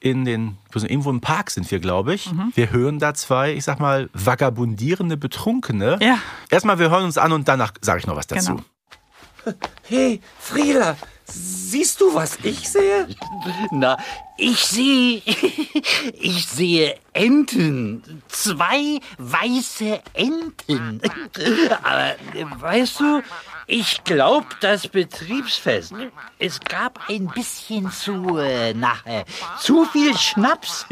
[0.00, 2.30] In den, irgendwo im Park sind wir, glaube ich.
[2.30, 2.52] Mhm.
[2.54, 5.98] Wir hören da zwei, ich sag mal, vagabundierende Betrunkene.
[6.02, 6.18] Ja.
[6.50, 8.56] Erstmal, wir hören uns an und danach sage ich noch was dazu.
[8.56, 9.56] Genau.
[9.82, 13.08] Hey, Frieda, siehst du, was ich sehe?
[13.70, 13.96] Na,
[14.36, 15.22] ich sehe,
[16.14, 18.22] ich sehe Enten.
[18.28, 21.00] Zwei weiße Enten.
[21.82, 22.14] Aber
[22.60, 23.22] weißt du,
[23.66, 25.94] ich glaube, das Betriebsfest,
[26.38, 29.24] es gab ein bisschen zu, äh, na, äh,
[29.60, 30.86] zu viel Schnaps.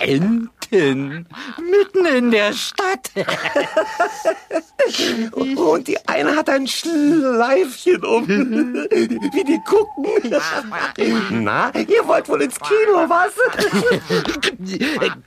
[0.00, 1.26] Enten
[1.58, 3.10] mitten in der Stadt.
[5.56, 8.26] Und die eine hat ein Schleifchen um.
[8.28, 10.06] Wie die gucken.
[11.30, 13.32] Na, ihr wollt wohl ins Kino, was?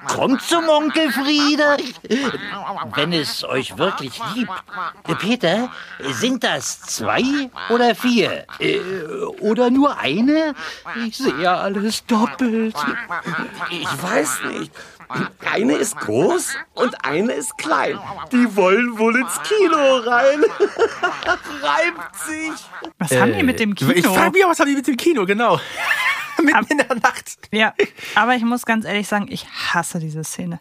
[0.15, 1.77] Kommt zum Onkel Friede,
[2.95, 4.51] wenn es euch wirklich liebt.
[5.19, 7.23] Peter, sind das zwei
[7.69, 8.45] oder vier?
[8.59, 8.79] Äh,
[9.39, 10.55] Oder nur eine?
[11.05, 12.75] Ich sehe alles doppelt.
[13.69, 14.62] Ich weiß nicht.
[15.51, 17.99] Eine ist groß und eine ist klein.
[18.31, 20.43] Die wollen wohl ins Kino rein.
[21.61, 22.51] Reibt sich.
[22.99, 23.91] Was haben die mit dem Kino?
[23.91, 25.59] Äh, Ich frage mich auch, was haben die mit dem Kino, genau.
[26.41, 27.37] Mitten in der Nacht.
[27.51, 27.73] Ja,
[28.15, 30.59] aber ich muss ganz ehrlich sagen, ich hasse diese Szene.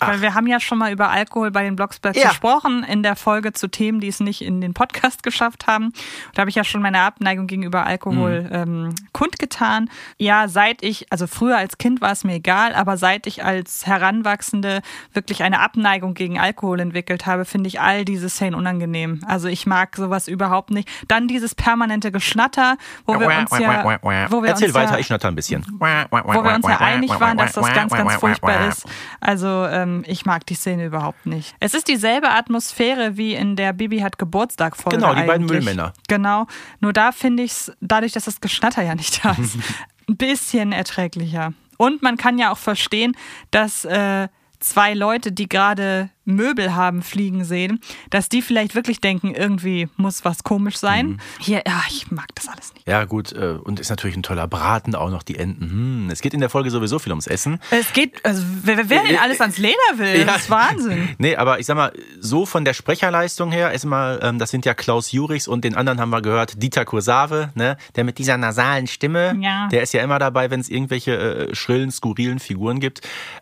[0.00, 2.28] Weil wir haben ja schon mal über Alkohol bei den Blogsbergs Ja.
[2.28, 5.92] gesprochen, in der Folge zu Themen, die es nicht in den Podcast geschafft haben.
[6.34, 9.90] Da habe ich ja schon meine Abneigung gegenüber Alkohol ähm, kundgetan.
[10.16, 13.86] Ja, seit ich, also früher als Kind war es mir egal, aber seit ich als
[13.86, 14.80] Heranwachsende
[15.12, 19.20] wirklich eine Abneigung gegen Alkohol entwickelt habe, finde ich all diese Szenen unangenehm.
[19.26, 20.88] Also ich mag sowas überhaupt nicht.
[21.08, 23.84] Dann dieses permanente Geschnatter, wo wir uns ja,
[24.30, 25.64] wo wir Erzähl uns weiter, ja, ich schnatter ein bisschen.
[25.78, 28.86] wo wir uns ja einig waren, dass das ganz, ganz furchtbar ist.
[29.20, 31.54] Also ähm, ich mag die Szene überhaupt nicht.
[31.60, 34.96] Es ist dieselbe Atmosphäre wie in der Bibi hat Geburtstag Folge.
[34.96, 35.64] Genau, die beiden eigentlich.
[35.64, 35.92] Müllmänner.
[36.08, 36.46] Genau.
[36.80, 39.56] Nur da finde ich es, dadurch, dass das Geschnatter ja nicht da ist,
[40.08, 41.52] ein bisschen erträglicher.
[41.76, 43.16] Und man kann ja auch verstehen,
[43.50, 47.80] dass äh, zwei Leute, die gerade Möbel haben fliegen sehen,
[48.10, 51.06] dass die vielleicht wirklich denken, irgendwie muss was komisch sein.
[51.06, 51.18] Mhm.
[51.40, 52.86] Hier, ja, ich mag das alles nicht.
[52.86, 55.70] Ja, gut, äh, und ist natürlich ein toller Braten, auch noch die Enten.
[55.70, 57.58] Hm, es geht in der Folge sowieso viel ums Essen.
[57.70, 61.08] Es geht, also wer, wer denn alles ans Leder will, das ist Wahnsinn.
[61.18, 64.74] Nee, aber ich sag mal, so von der Sprecherleistung her, erstmal, ähm, das sind ja
[64.74, 68.86] Klaus Jurichs und den anderen haben wir gehört, Dieter Kursave, ne, der mit dieser nasalen
[68.86, 69.68] Stimme, Ja.
[69.68, 71.16] der ist ja immer dabei, wenn es irgendwelche
[71.50, 73.00] äh, schrillen, skurrilen Figuren gibt.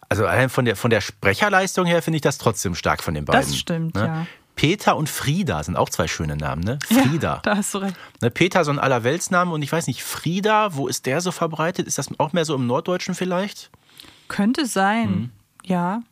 [0.09, 3.25] Also allein von der, von der Sprecherleistung her finde ich das trotzdem stark von den
[3.25, 3.41] beiden.
[3.43, 4.01] Das stimmt, ne?
[4.07, 4.27] ja.
[4.57, 6.79] Peter und Frieda sind auch zwei schöne Namen, ne?
[6.89, 7.35] Frieda.
[7.35, 7.95] Ja, da hast du recht.
[8.21, 11.87] Ne, Peter so ein Allerweltsname und ich weiß nicht, Frieda, wo ist der so verbreitet?
[11.87, 13.71] Ist das auch mehr so im Norddeutschen vielleicht?
[14.27, 15.31] Könnte sein, Mhm.
[15.65, 16.03] ja.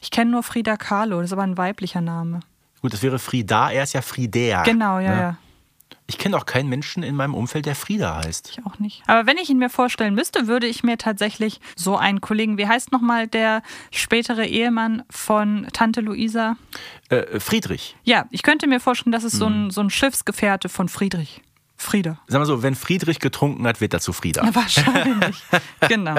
[0.00, 2.40] Ich kenne nur Frida Kahlo, das ist aber ein weiblicher Name.
[2.82, 4.62] Gut, das wäre Frieda, er ist ja Friedea.
[4.62, 5.20] Genau, ja, ne?
[5.20, 5.36] ja.
[6.10, 8.56] Ich kenne auch keinen Menschen in meinem Umfeld, der Frieda heißt.
[8.58, 9.02] Ich auch nicht.
[9.06, 12.66] Aber wenn ich ihn mir vorstellen müsste, würde ich mir tatsächlich so einen Kollegen, wie
[12.66, 16.56] heißt nochmal der spätere Ehemann von Tante Luisa?
[17.10, 17.94] Äh, Friedrich.
[18.04, 19.66] Ja, ich könnte mir vorstellen, das ist so, Mhm.
[19.66, 21.42] ein, so ein Schiffsgefährte von Friedrich.
[21.80, 22.18] Frieda.
[22.26, 24.44] Sag mal so, wenn Friedrich getrunken hat, wird er zu Frieda.
[24.44, 25.42] Ja, wahrscheinlich.
[25.88, 26.16] genau.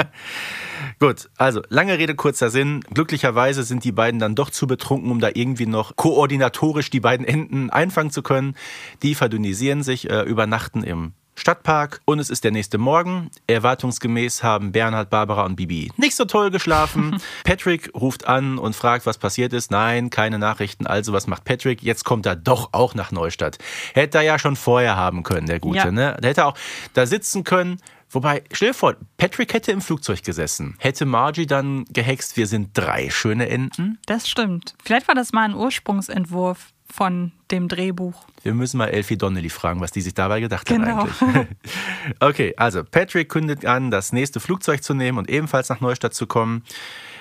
[0.99, 2.79] Gut, also lange Rede, kurzer Sinn.
[2.93, 7.25] Glücklicherweise sind die beiden dann doch zu betrunken, um da irgendwie noch koordinatorisch die beiden
[7.25, 8.55] Enden einfangen zu können.
[9.03, 13.31] Die verdünnisieren sich, äh, übernachten im Stadtpark und es ist der nächste Morgen.
[13.47, 17.21] Erwartungsgemäß haben Bernhard, Barbara und Bibi nicht so toll geschlafen.
[17.43, 19.71] Patrick ruft an und fragt, was passiert ist.
[19.71, 20.87] Nein, keine Nachrichten.
[20.87, 21.83] Also, was macht Patrick?
[21.83, 23.57] Jetzt kommt er doch auch nach Neustadt.
[23.93, 25.77] Hätte er ja schon vorher haben können, der Gute.
[25.77, 25.91] Ja.
[25.91, 26.17] Ne?
[26.21, 26.55] Hätte auch
[26.93, 27.77] da sitzen können.
[28.11, 30.75] Wobei, stell dir vor, Patrick hätte im Flugzeug gesessen.
[30.79, 33.99] Hätte Margie dann gehext, wir sind drei schöne Enten?
[34.07, 34.73] Das stimmt.
[34.83, 38.25] Vielleicht war das mal ein Ursprungsentwurf von dem Drehbuch.
[38.43, 41.05] Wir müssen mal Elfie Donnelly fragen, was die sich dabei gedacht Genau.
[41.07, 41.47] hat eigentlich.
[42.19, 46.27] okay, also Patrick kündigt an, das nächste Flugzeug zu nehmen und ebenfalls nach Neustadt zu
[46.27, 46.63] kommen.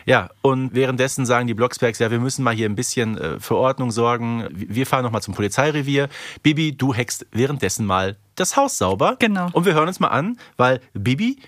[0.06, 3.56] Ja, und währenddessen sagen die Blocksbergs, ja, wir müssen mal hier ein bisschen äh, für
[3.56, 4.46] Ordnung sorgen.
[4.52, 6.08] Wir fahren nochmal zum Polizeirevier.
[6.42, 9.16] Bibi, du hackst währenddessen mal das Haus sauber.
[9.18, 9.48] Genau.
[9.52, 11.38] Und wir hören uns mal an, weil Bibi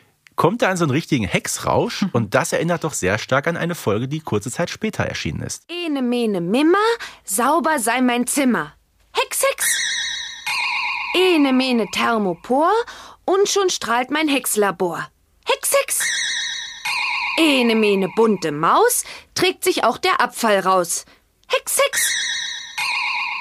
[0.41, 2.11] kommt da an so einen richtigen Hexrausch Mhm.
[2.15, 5.65] und das erinnert doch sehr stark an eine Folge, die kurze Zeit später erschienen ist.
[5.71, 6.79] Ene, mene, mimmer,
[7.25, 8.73] sauber sei mein Zimmer.
[9.13, 9.67] Hex, hex.
[11.15, 12.73] Ene, mene, Thermopor
[13.27, 15.11] und schon strahlt mein Hexlabor.
[15.45, 16.01] Hex, hex.
[17.37, 21.05] Ene, mene, bunte Maus, trägt sich auch der Abfall raus.
[21.49, 22.15] Hex, hex.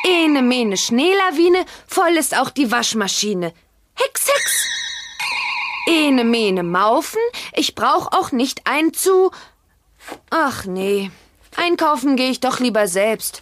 [0.05, 3.53] Ene, mene, Schneelawine, voll ist auch die Waschmaschine.
[3.95, 4.68] Hex, hex.
[5.89, 7.19] Ene, mene, Maufen,
[7.53, 9.31] ich brauch auch nicht ein zu...
[10.29, 11.09] Ach nee,
[11.55, 13.41] einkaufen gehe ich doch lieber selbst.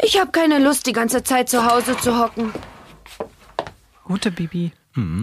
[0.00, 2.54] Ich habe keine Lust, die ganze Zeit zu Hause zu hocken.
[4.04, 4.72] Gute Bibi.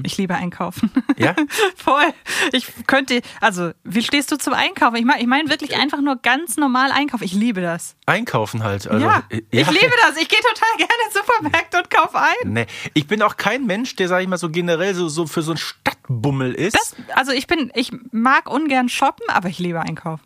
[0.04, 0.92] Ich liebe Einkaufen.
[0.94, 1.04] Mhm.
[1.18, 1.36] Ja?
[1.76, 2.14] Voll.
[2.52, 4.96] Ich könnte, also, wie stehst du zum Einkaufen?
[4.96, 7.24] Ich meine ich mein wirklich einfach nur ganz normal einkaufen.
[7.24, 7.96] Ich liebe das.
[8.06, 8.88] Einkaufen halt.
[8.88, 10.18] Also, ja, äh, ich liebe das.
[10.18, 12.54] Ich gehe total gerne in Supermärkte und kaufe ein.
[12.54, 15.42] Nee, ich bin auch kein Mensch, der, sag ich mal, so generell so, so für
[15.42, 16.76] so einen Stadtbummel ist.
[16.76, 20.24] Das, also ich bin, ich mag ungern shoppen, aber ich liebe einkaufen.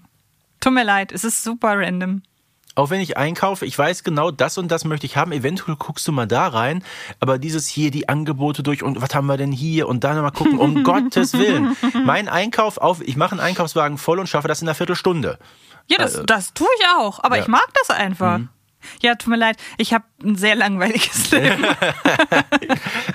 [0.61, 2.21] Tut mir leid, es ist super random.
[2.75, 5.31] Auch wenn ich einkaufe, ich weiß genau, das und das möchte ich haben.
[5.31, 6.83] Eventuell guckst du mal da rein,
[7.19, 10.31] aber dieses hier, die Angebote durch und was haben wir denn hier und dann mal
[10.31, 11.75] gucken, um Gottes Willen.
[12.03, 15.37] Mein Einkauf auf, ich mache einen Einkaufswagen voll und schaffe das in einer Viertelstunde.
[15.87, 17.43] Ja, das, Also- das tue ich auch, aber Ja.
[17.43, 18.39] ich mag das einfach.
[19.01, 21.65] Ja, tut mir leid, ich habe ein sehr langweiliges Leben.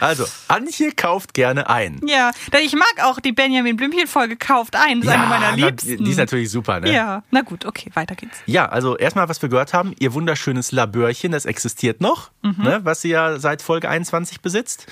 [0.01, 2.01] Also, Antje kauft gerne ein.
[2.07, 6.05] ja, denn ich mag auch die Benjamin Blümchen-Folge Kauft ein, das ist eine meiner Liebsten.
[6.05, 6.93] Die ist natürlich super, ne?
[6.93, 8.39] Ja, na gut, okay, weiter geht's.
[8.47, 12.63] Ja, also erstmal, was wir gehört haben, ihr wunderschönes Labörchen, das existiert noch, Mhm.
[12.65, 14.87] ne, was sie ja seit Folge 21 besitzt.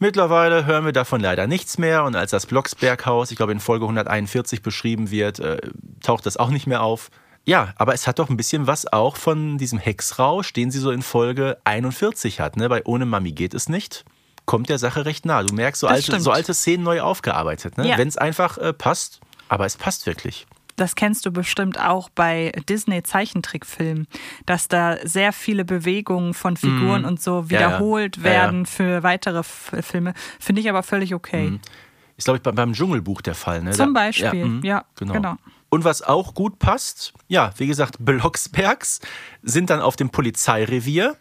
[0.00, 3.84] Mittlerweile hören wir davon leider nichts mehr und als das Blocksberghaus, ich glaube in Folge
[3.84, 5.58] 141 beschrieben wird, äh,
[6.02, 7.10] taucht das auch nicht mehr auf.
[7.48, 10.90] Ja, aber es hat doch ein bisschen was auch von diesem Hexrausch, den sie so
[10.90, 12.56] in Folge 41 hat.
[12.58, 12.68] Ne?
[12.68, 14.04] Bei Ohne Mami geht es nicht.
[14.44, 15.42] Kommt der Sache recht nah.
[15.42, 17.78] Du merkst, so, alte, so alte Szenen neu aufgearbeitet.
[17.78, 17.88] Ne?
[17.88, 17.96] Ja.
[17.98, 20.46] Wenn es einfach äh, passt, aber es passt wirklich.
[20.76, 24.06] Das kennst du bestimmt auch bei Disney-Zeichentrickfilmen,
[24.46, 27.08] dass da sehr viele Bewegungen von Figuren Mhm.
[27.08, 27.66] und so Ja, ja.
[27.68, 28.64] wiederholt Ja, werden ja.
[28.70, 30.14] für weitere F Filme.
[30.38, 31.58] Finde ich aber völlig okay.
[32.16, 33.62] Ist, glaube ich, bei- beim Dschungelbuch der Fall.
[33.62, 33.70] Ne?
[33.72, 35.36] Zum Da- Beispiel, mhm, ja, genau.
[35.70, 39.00] Und was auch gut passt, ja, wie gesagt, Blocksbergs
[39.42, 41.16] sind dann auf dem Polizeirevier.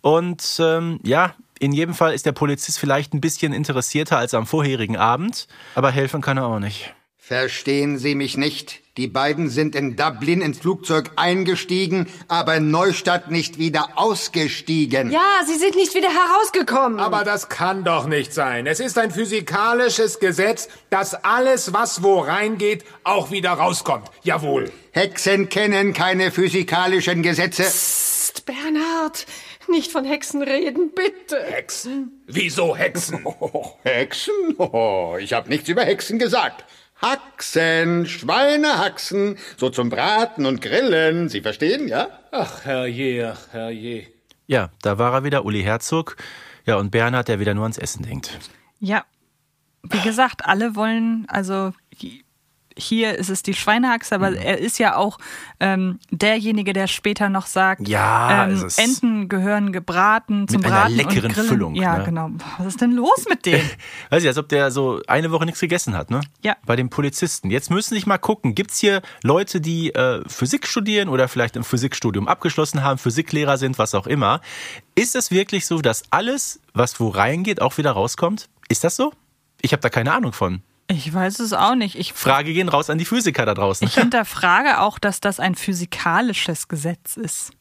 [0.00, 4.46] Und ähm, ja, in jedem Fall ist der Polizist vielleicht ein bisschen interessierter als am
[4.46, 6.94] vorherigen Abend, aber helfen kann er auch nicht.
[7.30, 8.80] Verstehen Sie mich nicht?
[8.96, 15.12] Die beiden sind in Dublin ins Flugzeug eingestiegen, aber in Neustadt nicht wieder ausgestiegen.
[15.12, 16.98] Ja, sie sind nicht wieder herausgekommen.
[16.98, 18.66] Aber das kann doch nicht sein.
[18.66, 24.10] Es ist ein physikalisches Gesetz, dass alles, was wo reingeht, auch wieder rauskommt.
[24.24, 24.72] Jawohl.
[24.90, 27.62] Hexen kennen keine physikalischen Gesetze.
[27.62, 29.24] Psst, Bernhard,
[29.68, 31.40] nicht von Hexen reden, bitte.
[31.44, 32.24] Hexen?
[32.26, 33.20] Wieso Hexen?
[33.24, 34.56] Oh, Hexen?
[34.58, 36.64] Oh, ich habe nichts über Hexen gesagt.
[37.00, 41.28] Haxen, Schweinehaxen, so zum Braten und Grillen.
[41.28, 42.08] Sie verstehen, ja?
[42.30, 44.06] Ach, herrje, ach, herrje.
[44.46, 46.16] Ja, da war er wieder, Uli Herzog.
[46.66, 48.38] Ja, und Bernhard, der wieder nur ans Essen denkt.
[48.80, 49.04] Ja,
[49.82, 51.72] wie gesagt, alle wollen, also
[52.76, 55.18] hier ist es die Schweinehaxe, aber er ist ja auch
[55.58, 60.80] ähm, derjenige, der später noch sagt, Ja, ähm, es Enten gehören gebraten zum Mit einer
[60.82, 61.48] Braten leckeren und Grillen.
[61.48, 62.04] Füllung, Ja, ne?
[62.04, 62.30] genau.
[62.58, 63.60] Was ist denn los mit dem?
[64.10, 66.20] Weiß ich, als ob der so eine Woche nichts gegessen hat, ne?
[66.42, 66.56] Ja.
[66.64, 67.50] Bei den Polizisten.
[67.50, 71.64] Jetzt müssen sich mal gucken, gibt's hier Leute, die äh, Physik studieren oder vielleicht im
[71.64, 74.40] Physikstudium abgeschlossen haben, Physiklehrer sind, was auch immer.
[74.94, 78.48] Ist es wirklich so, dass alles, was wo reingeht, auch wieder rauskommt?
[78.68, 79.12] Ist das so?
[79.60, 80.62] Ich habe da keine Ahnung von.
[80.90, 81.96] Ich weiß es auch nicht.
[81.96, 83.86] Ich, Frage gehen raus an die Physiker da draußen.
[83.86, 87.52] ich hinterfrage auch, dass das ein physikalisches Gesetz ist,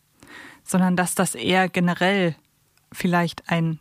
[0.63, 2.36] sondern dass das eher generell
[2.92, 3.80] vielleicht ein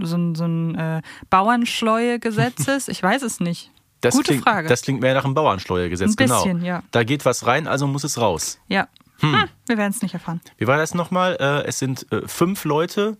[0.00, 2.88] so ein, so ein äh, Bauernschleue-Gesetz ist.
[2.88, 3.70] Ich weiß es nicht.
[4.00, 4.68] Das Gute klingt, Frage.
[4.68, 6.66] Das klingt mehr nach einem Bauernsteuergesetz, Ein bisschen, genau.
[6.66, 6.82] ja.
[6.92, 8.58] Da geht was rein, also muss es raus.
[8.68, 8.88] ja.
[9.20, 10.40] Hm, wir werden es nicht erfahren.
[10.58, 11.36] Wie war das nochmal?
[11.40, 13.16] Äh, es sind äh, fünf Leute,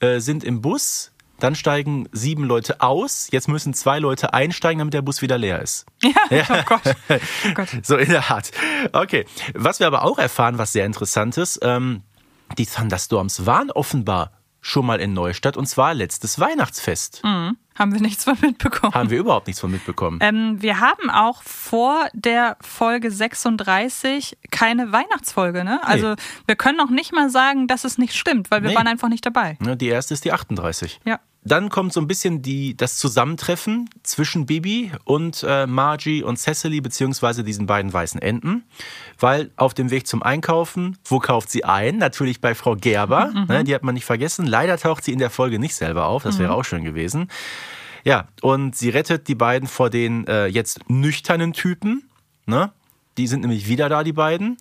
[0.00, 4.94] äh, sind im Bus, dann steigen sieben Leute aus, jetzt müssen zwei Leute einsteigen, damit
[4.94, 5.86] der Bus wieder leer ist.
[6.02, 6.12] Ja,
[6.50, 6.80] oh Gott.
[7.08, 7.68] Oh Gott.
[7.82, 8.50] So in der Art.
[8.92, 9.24] Okay.
[9.54, 12.02] Was wir aber auch erfahren, was sehr interessant ist, ähm,
[12.58, 17.22] die Thunderstorms waren offenbar schon mal in Neustadt und zwar letztes Weihnachtsfest.
[17.24, 17.56] Mhm.
[17.78, 18.92] Haben wir nichts von mitbekommen.
[18.92, 20.18] Haben wir überhaupt nichts von mitbekommen.
[20.20, 25.80] Ähm, wir haben auch vor der Folge 36 keine Weihnachtsfolge, ne?
[25.84, 28.76] Also wir können noch nicht mal sagen, dass es nicht stimmt, weil wir Nee.
[28.76, 29.56] waren einfach nicht dabei.
[29.60, 31.00] Ne, Die erste ist die 38.
[31.04, 31.20] Ja.
[31.44, 36.80] Dann kommt so ein bisschen die, das Zusammentreffen zwischen Bibi und äh, Margie und Cecily,
[36.80, 38.64] beziehungsweise diesen beiden weißen Enten.
[39.18, 41.96] Weil auf dem Weg zum Einkaufen, wo kauft sie ein?
[41.98, 43.28] Natürlich bei Frau Gerber.
[43.34, 43.46] Mhm.
[43.48, 44.46] Ne, die hat man nicht vergessen.
[44.46, 46.22] Leider taucht sie in der Folge nicht selber auf.
[46.24, 46.58] Das wäre Mhm.
[46.58, 47.28] auch schön gewesen.
[48.04, 52.08] Ja, und sie rettet die beiden vor den äh, jetzt nüchternen Typen.
[52.46, 52.72] Ne?
[53.16, 54.56] Die sind nämlich wieder da, die beiden.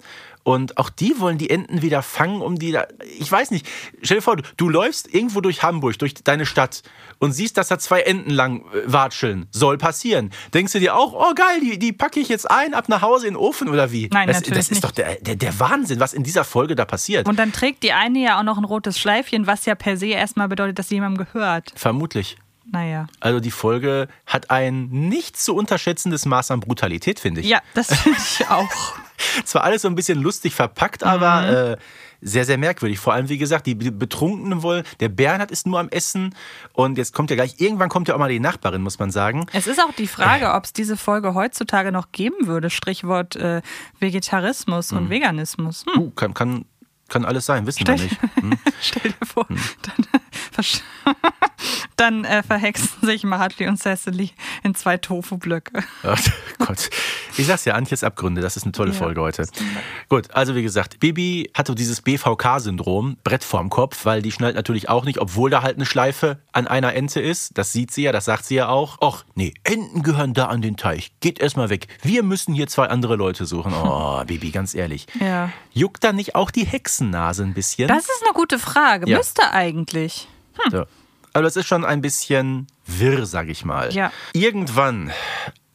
[0.48, 2.88] Und auch die wollen die Enten wieder fangen, um die da.
[3.20, 3.68] Ich weiß nicht.
[4.02, 6.84] Stell dir vor, du, du läufst irgendwo durch Hamburg, durch deine Stadt
[7.20, 9.48] und siehst, dass da zwei Enten lang äh, watscheln.
[9.52, 10.32] Soll passieren.
[10.54, 13.28] Denkst du dir auch, oh geil, die, die packe ich jetzt ein, ab nach Hause
[13.28, 14.08] in den Ofen oder wie?
[14.10, 14.84] Nein, das, natürlich das ist nicht.
[14.86, 17.28] doch der, der, der Wahnsinn, was in dieser Folge da passiert.
[17.28, 20.08] Und dann trägt die eine ja auch noch ein rotes Schleifchen, was ja per se
[20.08, 21.74] erstmal bedeutet, dass sie jemandem gehört.
[21.76, 22.38] Vermutlich.
[22.72, 23.08] Naja.
[23.20, 27.48] Also die Folge hat ein nicht zu unterschätzendes Maß an Brutalität, finde ich.
[27.48, 28.70] Ja, das finde ich auch.
[29.46, 31.08] Zwar alles so ein bisschen lustig verpackt, Mhm.
[31.08, 31.78] aber äh,
[32.22, 33.00] sehr, sehr merkwürdig.
[33.00, 36.36] Vor allem, wie gesagt, die Betrunkenen wollen, der Bernhard ist nur am Essen
[36.74, 39.46] und jetzt kommt ja gleich, irgendwann kommt ja auch mal die Nachbarin, muss man sagen.
[39.54, 42.70] Es ist auch die Frage, ob es diese Folge heutzutage noch geben würde.
[42.70, 43.62] Strichwort äh,
[44.00, 45.86] Vegetarismus und Veganismus.
[45.94, 46.02] Hm.
[46.02, 46.66] Uh, kann, kann,
[47.08, 48.20] kann alles sein, wissen wir Stell- nicht.
[48.42, 48.54] Hm.
[48.82, 50.06] Stell dir vor, dann,
[50.56, 50.82] versch-
[51.98, 54.32] dann äh, verhexen sich Martley und Cecily
[54.64, 55.84] in zwei Tofu-Blöcke.
[56.04, 56.22] Ach
[56.60, 56.90] Gott.
[57.38, 59.48] Ich sag's ja, Antjes Abgründe, das ist eine tolle Ja, Folge heute.
[60.10, 64.90] Gut, also wie gesagt, Bibi hatte dieses BVK-Syndrom, Brett vorm Kopf, weil die schnallt natürlich
[64.90, 67.58] auch nicht, obwohl da halt eine Schleife an einer Ente ist.
[67.58, 69.02] Das sieht sie ja, das sagt sie ja auch.
[69.02, 71.12] Och, nee, Enten gehören da an den Teich.
[71.20, 71.88] Geht erstmal weg.
[72.02, 73.74] Wir müssen hier zwei andere Leute suchen.
[73.74, 75.08] Oh, Bibi, ganz ehrlich.
[75.20, 75.52] Ja.
[75.74, 77.88] Juckt da nicht auch die Hexennase ein bisschen?
[77.88, 79.10] Das ist eine gute Frage.
[79.10, 79.18] Ja.
[79.18, 80.28] Müsste eigentlich.
[80.72, 80.86] So.
[81.38, 83.94] Aber das ist schon ein bisschen wirr, sag ich mal.
[83.94, 84.12] Ja.
[84.34, 85.12] Irgendwann,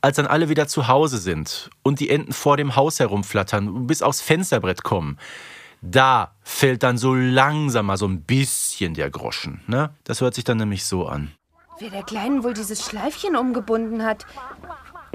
[0.00, 3.86] als dann alle wieder zu Hause sind und die Enten vor dem Haus herumflattern und
[3.86, 5.20] bis aufs Fensterbrett kommen,
[5.80, 9.60] da fällt dann so langsam mal so ein bisschen der Groschen.
[9.68, 9.94] Ne?
[10.02, 11.30] Das hört sich dann nämlich so an.
[11.78, 14.26] Wer der Kleinen wohl dieses Schleifchen umgebunden hat.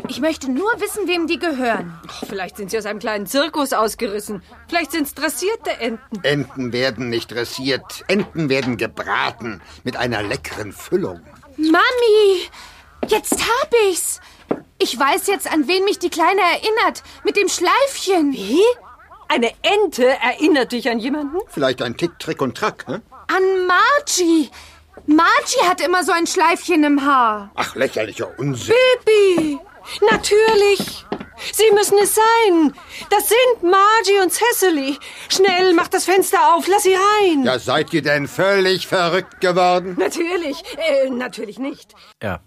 [0.09, 1.99] Ich möchte nur wissen, wem die gehören.
[2.27, 4.41] Vielleicht sind sie aus einem kleinen Zirkus ausgerissen.
[4.67, 6.23] Vielleicht sind es dressierte Enten.
[6.23, 8.03] Enten werden nicht dressiert.
[8.07, 11.21] Enten werden gebraten mit einer leckeren Füllung.
[11.57, 12.49] Mami,
[13.07, 14.21] jetzt hab ich's.
[14.79, 17.03] Ich weiß jetzt, an wen mich die Kleine erinnert.
[17.23, 18.31] Mit dem Schleifchen.
[18.33, 18.61] Wie?
[19.27, 21.37] Eine Ente erinnert dich an jemanden?
[21.49, 23.01] Vielleicht ein Tick, Trick und Track, ne?
[23.27, 24.49] An Margie.
[25.05, 27.51] Margie hat immer so ein Schleifchen im Haar.
[27.55, 28.75] Ach, lächerlicher Unsinn.
[29.05, 29.59] Bibi!
[30.11, 31.05] Natürlich!
[31.53, 32.73] Sie müssen es sein!
[33.11, 34.97] Das sind Margie und Cecily!
[35.29, 37.43] Schnell, mach das Fenster auf, lass sie rein!
[37.43, 39.95] Ja, seid ihr denn völlig verrückt geworden?
[39.99, 41.93] Natürlich, äh, natürlich nicht.
[42.21, 42.39] Ja.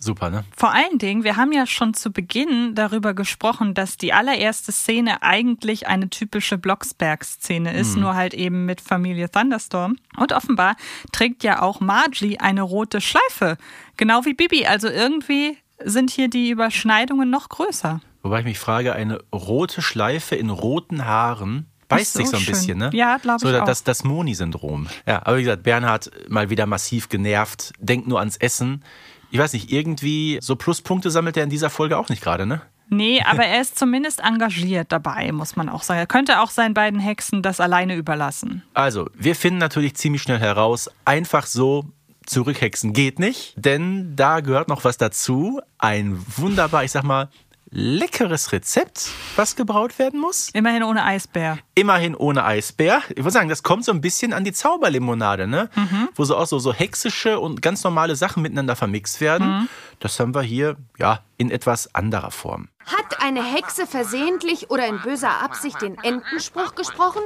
[0.00, 0.44] Super, ne?
[0.56, 5.22] Vor allen Dingen, wir haben ja schon zu Beginn darüber gesprochen, dass die allererste Szene
[5.22, 8.02] eigentlich eine typische Blocksberg-Szene ist, Mhm.
[8.02, 9.96] nur halt eben mit Familie Thunderstorm.
[10.16, 10.76] Und offenbar
[11.12, 13.56] trägt ja auch Margie eine rote Schleife,
[13.96, 14.66] genau wie Bibi.
[14.66, 18.00] Also irgendwie sind hier die Überschneidungen noch größer.
[18.22, 22.42] Wobei ich mich frage, eine rote Schleife in roten Haaren beißt so sich so ein
[22.42, 22.52] schön.
[22.52, 22.90] bisschen, ne?
[22.92, 23.84] Ja, glaub so ich das, auch.
[23.84, 24.88] das Moni-Syndrom.
[25.06, 28.84] Ja, aber wie gesagt, Bernhard mal wieder massiv genervt, denkt nur ans Essen.
[29.30, 32.62] Ich weiß nicht, irgendwie so Pluspunkte sammelt er in dieser Folge auch nicht gerade, ne?
[32.90, 36.00] Nee, aber er ist zumindest engagiert dabei, muss man auch sagen.
[36.00, 38.62] Er könnte auch seinen beiden Hexen das alleine überlassen.
[38.74, 41.86] Also, wir finden natürlich ziemlich schnell heraus, einfach so
[42.28, 45.60] zurückhexen geht nicht, denn da gehört noch was dazu.
[45.78, 47.28] Ein wunderbar, ich sag mal,
[47.70, 50.50] leckeres Rezept, was gebraut werden muss.
[50.52, 51.58] Immerhin ohne Eisbär.
[51.74, 53.02] Immerhin ohne Eisbär.
[53.10, 55.68] Ich würde sagen, das kommt so ein bisschen an die Zauberlimonade, ne?
[56.14, 59.68] Wo so auch so, so hexische und ganz normale Sachen miteinander vermixt werden.
[60.00, 62.68] Das haben wir hier, ja, in etwas anderer Form.
[62.86, 67.20] Hat eine Hexe versehentlich oder in böser Absicht den Entenspruch gesprochen,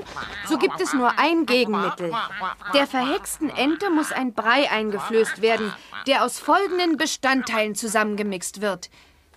[0.48, 2.12] so gibt es nur ein Gegenmittel.
[2.74, 5.72] Der verhexten Ente muss ein Brei eingeflößt werden,
[6.06, 8.90] der aus folgenden Bestandteilen zusammengemixt wird.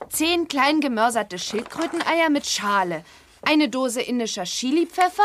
[0.10, 3.04] Zehn klein gemörserte Schildkröteneier mit Schale,
[3.42, 5.24] eine Dose indischer Chilipfeffer,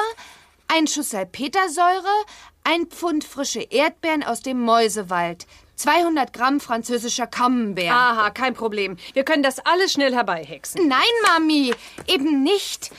[0.68, 2.24] ein Schuss Salpetersäure,
[2.64, 7.90] ein Pfund frische Erdbeeren aus dem Mäusewald, 200 Gramm französischer Camembert.
[7.90, 8.98] Aha, kein Problem.
[9.14, 10.88] Wir können das alles schnell herbeihexen.
[10.88, 11.74] Nein, Mami,
[12.06, 12.90] eben nicht.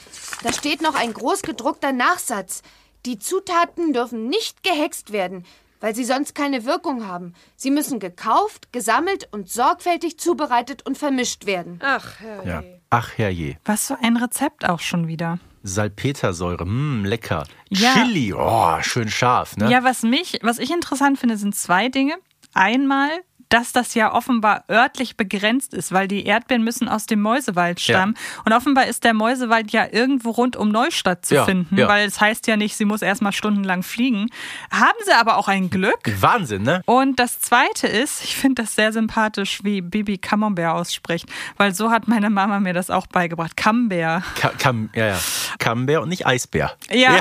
[0.44, 2.64] Da steht noch ein großgedruckter Nachsatz.
[3.06, 5.46] Die Zutaten dürfen nicht gehext werden,
[5.82, 7.34] weil sie sonst keine Wirkung haben.
[7.58, 11.80] Sie müssen gekauft, gesammelt und sorgfältig zubereitet und vermischt werden.
[11.84, 12.14] Ach,
[12.46, 12.64] Ja.
[12.90, 13.58] Ach herrje.
[13.66, 15.40] Was für ein Rezept auch schon wieder.
[15.64, 17.46] Salpetersäure, mh, lecker.
[17.70, 17.94] Ja.
[17.94, 19.70] Chili, oh, schön scharf, ne?
[19.72, 22.16] Ja, was mich, was ich interessant finde, sind zwei Dinge.
[22.54, 23.10] Einmal,
[23.52, 28.16] dass das ja offenbar örtlich begrenzt ist, weil die Erdbeeren müssen aus dem Mäusewald stammen.
[28.46, 31.88] Und offenbar ist der Mäusewald ja irgendwo rund um Neustadt zu Ja, finden, ja.
[31.88, 34.30] weil es heißt ja nicht, sie muss erstmal stundenlang fliegen.
[34.72, 36.00] Haben sie aber auch ein Glück.
[36.20, 36.82] Wahnsinn, ne?
[36.86, 41.28] Und das Zweite ist, ich finde das sehr sympathisch, wie Bibi Camembert ausspricht,
[41.58, 43.58] weil so hat meine Mama mir das auch beigebracht.
[43.58, 44.24] Camembert.
[44.36, 44.52] Ka
[44.96, 45.18] ja, ja.
[45.60, 46.72] Camembert und nicht Eisbär.
[46.92, 47.16] Ja,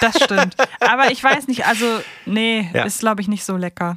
[0.00, 0.54] das stimmt.
[0.80, 1.86] Aber ich weiß nicht, also
[2.26, 2.84] nee, Ja.
[2.84, 3.96] ist glaube ich nicht so lecker.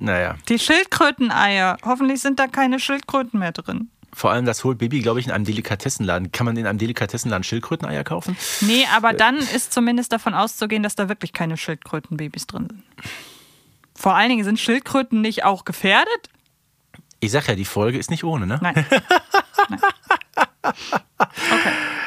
[0.00, 0.36] Naja.
[0.48, 3.90] Die Schildkröteneier, hoffentlich sind da keine Schildkröten mehr drin.
[4.12, 6.32] Vor allem, das holt Bibi, glaube ich, in einem Delikatessenladen.
[6.32, 8.36] Kann man in einem Delikatessenladen Schildkröteneier kaufen?
[8.62, 12.82] Nee, aber dann ist zumindest davon auszugehen, dass da wirklich keine Schildkrötenbabys drin sind.
[13.94, 16.30] Vor allen Dingen sind Schildkröten nicht auch gefährdet?
[17.20, 18.58] Ich sag ja, die Folge ist nicht ohne, ne?
[18.62, 18.86] Nein.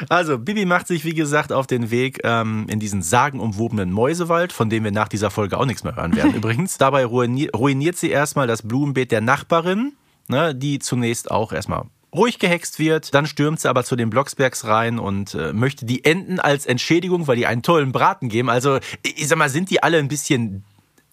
[0.10, 4.70] Also, Bibi macht sich, wie gesagt, auf den Weg ähm, in diesen sagenumwobenen Mäusewald, von
[4.70, 6.78] dem wir nach dieser Folge auch nichts mehr hören werden übrigens.
[6.78, 9.94] Dabei ruini ruiniert sie erstmal das Blumenbeet der Nachbarin,
[10.28, 11.84] ne, die zunächst auch erstmal
[12.14, 13.14] ruhig gehext wird.
[13.14, 17.28] Dann stürmt sie aber zu den Blocksbergs rein und äh, möchte die Enten als Entschädigung,
[17.28, 18.50] weil die einen tollen Braten geben.
[18.50, 20.64] Also, ich sag mal, sind die alle ein bisschen,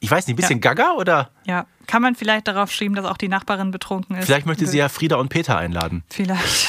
[0.00, 3.16] ich weiß nicht, ein bisschen gaga oder Ja, kann man vielleicht darauf schreiben, dass auch
[3.18, 4.26] die Nachbarin betrunken ist?
[4.26, 6.02] vielleicht möchte sie ja Frieda und Peter einladen.
[6.08, 6.68] Vielleicht.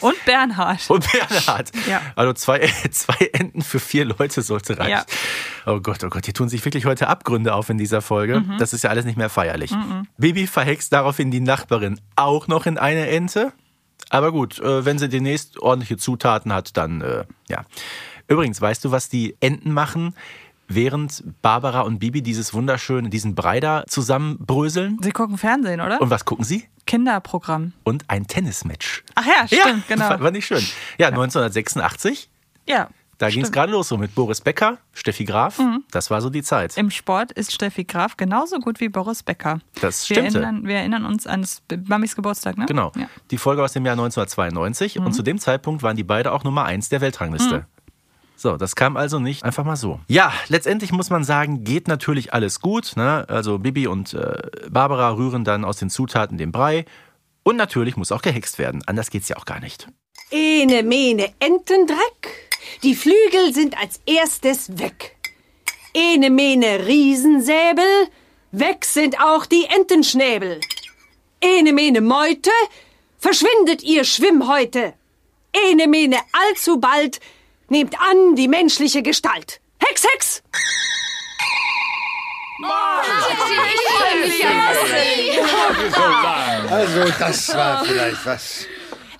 [0.00, 0.80] Und Bernhard.
[0.90, 1.70] Und Bernhard.
[1.88, 2.02] Ja.
[2.16, 2.58] Also zwei,
[2.90, 4.90] zwei Enten für vier Leute sollte reichen.
[4.90, 5.04] Ja.
[5.64, 8.40] Oh Gott, oh Gott, hier tun sich wirklich heute Abgründe auf in dieser Folge.
[8.40, 8.58] Mhm.
[8.58, 9.70] Das ist ja alles nicht mehr feierlich.
[9.70, 10.06] Mhm.
[10.18, 13.52] Bibi verhext daraufhin die Nachbarin auch noch in eine Ente.
[14.10, 17.64] Aber gut, äh, wenn sie demnächst ordentliche Zutaten hat, dann äh, ja.
[18.26, 20.14] Übrigens, weißt du, was die Enten machen,
[20.68, 24.98] während Barbara und Bibi dieses wunderschöne, diesen Brei da zusammenbröseln?
[25.02, 26.00] Sie gucken Fernsehen, oder?
[26.00, 26.64] Und was gucken sie?
[26.86, 27.72] Kinderprogramm.
[27.84, 29.04] Und ein Tennismatch.
[29.14, 30.08] Ach ja, stimmt, genau.
[30.08, 30.62] War, war nicht schön.
[30.98, 32.28] Ja, 1986.
[32.68, 32.88] Ja.
[33.18, 33.54] Da ging es stimmt.
[33.54, 35.60] gerade los, so mit Boris Becker, Steffi Graf.
[35.60, 35.84] Mhm.
[35.92, 36.76] Das war so die Zeit.
[36.76, 39.60] Im Sport ist Steffi Graf genauso gut wie Boris Becker.
[39.80, 40.40] Das wir stimmte.
[40.42, 42.66] erinnern, wir erinnern uns an das Mamis Geburtstag, ne?
[42.66, 42.90] Genau.
[42.96, 43.06] Ja.
[43.30, 44.98] Die Folge aus dem Jahr 1992.
[44.98, 45.12] Und Mhm.
[45.12, 47.58] zu dem Zeitpunkt waren die beide auch Nummer eins der Weltrangliste.
[47.58, 47.64] Mhm.
[48.44, 50.00] So, das kam also nicht einfach mal so.
[50.06, 52.92] Ja, letztendlich muss man sagen, geht natürlich alles gut.
[52.94, 53.24] Ne?
[53.26, 54.36] Also Bibi und äh,
[54.68, 56.84] Barbara rühren dann aus den Zutaten den Brei.
[57.42, 58.82] Und natürlich muss auch gehext werden.
[58.84, 59.88] Anders geht's ja auch gar nicht.
[60.30, 62.50] Ene, mene, Entendreck.
[62.82, 65.16] Die Flügel sind als erstes weg.
[65.94, 68.08] Ene, mene, Riesensäbel.
[68.52, 70.60] Weg sind auch die Entenschnäbel.
[71.40, 72.50] Ene, mene, Meute.
[73.16, 74.92] Verschwindet ihr Schwimmhäute.
[75.70, 77.20] Ene, mene, allzu bald.
[77.68, 79.60] Nehmt an die menschliche Gestalt.
[79.78, 80.42] Hex, Hex!
[86.70, 88.66] Also, das war vielleicht was.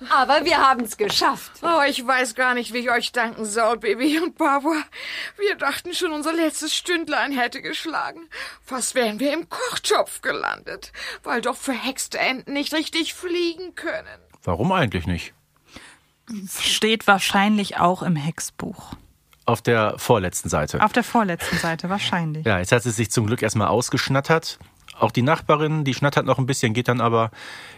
[0.09, 1.51] Aber wir haben's geschafft.
[1.61, 4.83] Oh, ich weiß gar nicht, wie ich euch danken soll, Baby und Barbara.
[5.37, 8.29] Wir dachten schon, unser letztes Stündlein hätte geschlagen.
[8.63, 10.91] Fast wären wir im Kochtopf gelandet,
[11.23, 14.19] weil doch verhexte Enten nicht richtig fliegen können.
[14.43, 15.33] Warum eigentlich nicht?
[16.59, 18.93] Steht wahrscheinlich auch im Hexbuch.
[19.45, 20.83] Auf der vorletzten Seite.
[20.83, 22.45] Auf der vorletzten Seite, wahrscheinlich.
[22.47, 24.57] Ja, jetzt hat sie sich zum Glück erstmal ausgeschnattert.
[24.97, 27.29] Auch die Nachbarin, die schnattert noch ein bisschen, geht dann aber.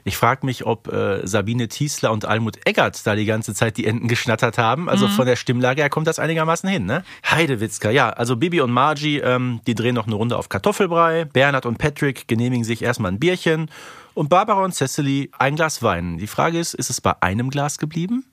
[0.04, 3.88] Ich frage mich, ob äh, Sabine Tiesler und Almut Eggert da die ganze Zeit die
[3.88, 4.88] Enten geschnattert haben.
[4.88, 5.12] Also Mhm.
[5.12, 7.04] von der Stimmlage her kommt das einigermaßen hin, ne?
[7.30, 8.12] Heidewitzka, ja.
[8.12, 11.26] Also Bibi und Margie, ähm, die drehen noch eine Runde auf Kartoffelbrei.
[11.26, 13.72] Bernhard und Patrick genehmigen sich erstmal ein Bierchen.
[14.14, 16.20] Und Barbara und Cecily ein Glas Wein.
[16.20, 18.26] Die Frage ist, ist es bei einem Glas geblieben?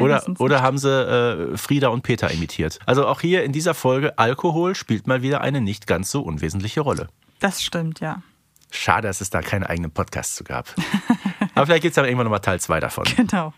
[0.00, 2.78] Oder, oder haben sie äh, Frieda und Peter imitiert?
[2.86, 6.80] Also auch hier in dieser Folge, Alkohol spielt mal wieder eine nicht ganz so unwesentliche
[6.80, 7.08] Rolle.
[7.38, 8.22] Das stimmt, ja.
[8.70, 10.74] Schade, dass es da keinen eigenen Podcast zu gab.
[11.54, 13.04] Aber vielleicht gibt es dann irgendwann nochmal Teil 2 davon.
[13.16, 13.52] Genau.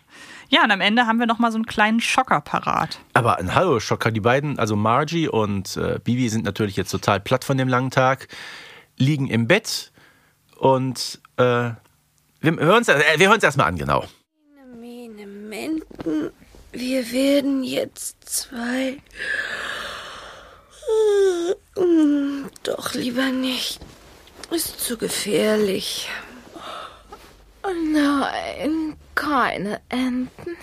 [0.49, 2.99] Ja, und am Ende haben wir noch mal so einen kleinen Schocker parat.
[3.13, 7.43] Aber ein Hallo-Schocker, die beiden, also Margie und äh, Bibi sind natürlich jetzt total platt
[7.43, 8.27] von dem langen Tag,
[8.97, 9.91] liegen im Bett
[10.57, 11.71] und äh,
[12.41, 14.05] wir hören uns äh, wir hören's erstmal an, genau.
[15.53, 16.31] Mene Menten,
[16.71, 18.97] wir werden jetzt zwei.
[22.63, 23.79] Doch lieber nicht.
[24.49, 26.09] Ist zu gefährlich.
[27.63, 30.57] Nein, keine Enten.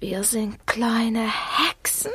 [0.00, 2.12] Wir sind kleine Hexen.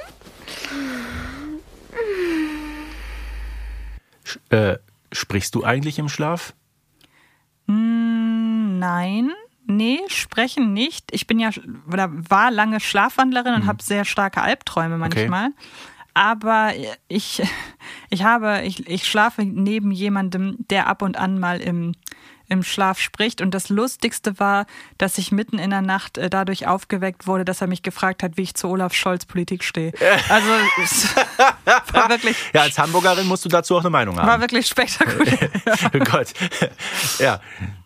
[4.24, 4.78] Sch äh,
[5.12, 6.56] sprichst du eigentlich im Schlaf?
[7.68, 9.32] Hm, nein.
[9.68, 11.10] Nee, sprechen nicht.
[11.12, 11.50] Ich bin ja
[11.92, 15.50] oder war lange Schlafwandlerin und habe sehr starke Albträume manchmal.
[16.14, 16.72] Aber
[17.10, 17.44] ich,
[18.10, 21.92] ich habe, ich, ich schlafe neben jemandem, der ab und an mal im,
[22.50, 23.42] im Schlaf spricht.
[23.42, 24.66] Und das Lustigste war,
[24.98, 28.38] dass ich mitten in der Nacht äh, dadurch aufgeweckt wurde, dass er mich gefragt hat,
[28.38, 29.94] wie ich zu Olaf Scholz Politik stehe.
[30.30, 30.48] Also
[30.84, 31.16] es
[31.94, 34.28] war wirklich, Ja, als Hamburgerin musst du dazu auch eine Meinung haben.
[34.28, 35.50] war wirklich spektakulär.
[35.94, 36.34] oh Gott.
[37.20, 37.40] Ja,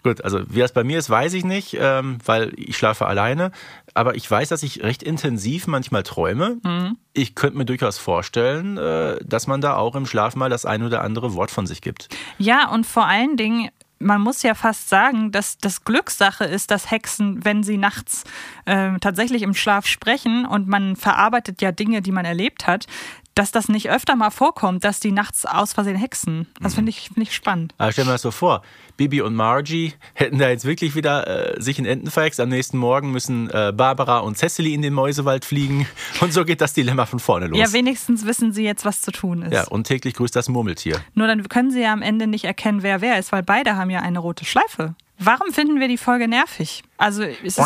[0.04, 0.24] gut.
[0.24, 3.52] Also, wie das bei mir ist, weiß ich nicht, ähm, weil ich schlafe alleine.
[3.94, 6.58] Aber ich weiß, dass ich recht intensiv manchmal träume.
[6.64, 6.98] Mhm.
[7.14, 10.84] Ich könnte mir durchaus vorstellen, äh, dass man da auch im Schlaf mal das ein
[10.84, 12.08] oder andere Wort von sich gibt.
[12.38, 13.70] Ja, und vor allen Dingen,
[14.02, 18.24] man muss ja fast sagen, dass das Glückssache ist, dass Hexen, wenn sie nachts
[18.66, 22.88] äh, tatsächlich im Schlaf sprechen und man verarbeitet ja Dinge, die man erlebt hat,
[23.36, 26.48] dass das nicht öfter mal vorkommt, dass die nachts aus Versehen hexen.
[26.60, 27.74] Das finde ich, finde ich spannend.
[27.78, 28.62] Aber stell mir das so vor,
[28.98, 32.40] Bibi und Margie hätten da jetzt wirklich wieder äh, sich in Enten verhext.
[32.40, 35.88] Am nächsten Morgen müssen äh, Barbara und Cecily in den Mäusewald fliegen.
[36.20, 37.58] Und so geht das Dilemma von vorne los.
[37.58, 39.54] Ja, wenigstens wissen sie jetzt, was zu tun ist.
[39.54, 41.00] Ja, und täglich grüßt das Murmeltier.
[41.14, 43.90] Nur dann können sie ja am Ende nicht erkennen, wer wer ist, weil beide haben
[43.90, 44.96] ja eine rote Schleife.
[45.24, 46.84] Warum finden wir die Folge nervig?
[46.98, 47.60] Also es ist,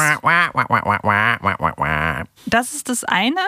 [2.45, 3.39] das ist das eine.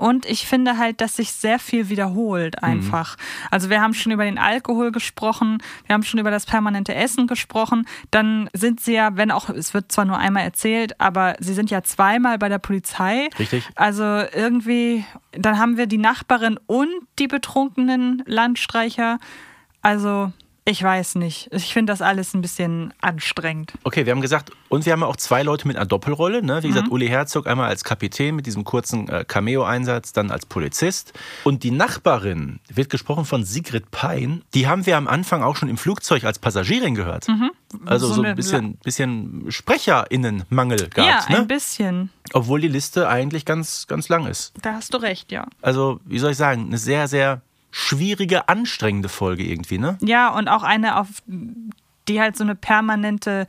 [0.00, 3.18] Und ich finde halt, dass sich sehr viel wiederholt einfach.
[3.50, 7.26] Also wir haben schon über den Alkohol gesprochen, wir haben schon über das permanente Essen
[7.26, 7.86] gesprochen.
[8.10, 11.70] Dann sind sie ja, wenn auch, es wird zwar nur einmal erzählt, aber sie sind
[11.70, 13.28] ja zweimal bei der Polizei.
[13.38, 13.68] Richtig.
[13.74, 16.88] Also irgendwie, dann haben wir die Nachbarin und
[17.18, 19.18] die betrunkenen Landstreicher.
[19.82, 20.32] Also
[20.70, 21.48] ich weiß nicht.
[21.52, 23.72] Ich finde das alles ein bisschen anstrengend.
[23.84, 26.42] Okay, wir haben gesagt, und wir haben auch zwei Leute mit einer Doppelrolle.
[26.42, 26.62] Ne?
[26.62, 26.92] Wie gesagt, Mhm.
[26.92, 31.12] Uli Herzog einmal als Kapitän mit diesem kurzen äh, Cameo-Einsatz, dann als Polizist.
[31.44, 34.42] Und die Nachbarin wird gesprochen von Sigrid Pein.
[34.54, 37.28] Die haben wir am Anfang auch schon im Flugzeug als Passagierin gehört.
[37.28, 37.50] Mhm.
[37.86, 41.28] Also so, eine- ein bisschen, bisschen SprecherInnenmangel ja, gehabt.
[41.30, 41.44] ein ne?
[41.46, 42.10] bisschen.
[42.32, 44.52] Obwohl die Liste eigentlich ganz, ganz lang ist.
[44.62, 45.46] Da hast du recht, ja.
[45.62, 49.96] Also, wie soll ich sagen, eine sehr, sehr schwierige, anstrengende Folge irgendwie, ne?
[50.02, 51.08] Ja, und auch eine, auf
[52.08, 53.46] die halt so eine permanente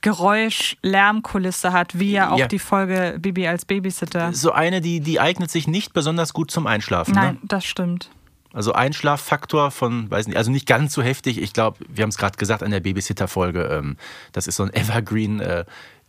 [0.00, 2.48] Geräusch-Lärmkulisse hat, wie ja auch Ja.
[2.48, 4.32] die Folge Bibi als Babysitter.
[4.32, 7.14] So eine, die, die eignet sich nicht besonders gut zum Einschlafen.
[7.14, 7.40] Nein, Ne?
[7.44, 8.10] das stimmt.
[8.54, 11.40] Also Einschlaffaktor von, weiß nicht, also nicht ganz so heftig.
[11.40, 13.96] Ich glaube, wir haben es gerade gesagt an der Babysitter-Folge, ähm,
[14.32, 15.40] das ist so ein Evergreen.
[15.40, 15.64] Äh,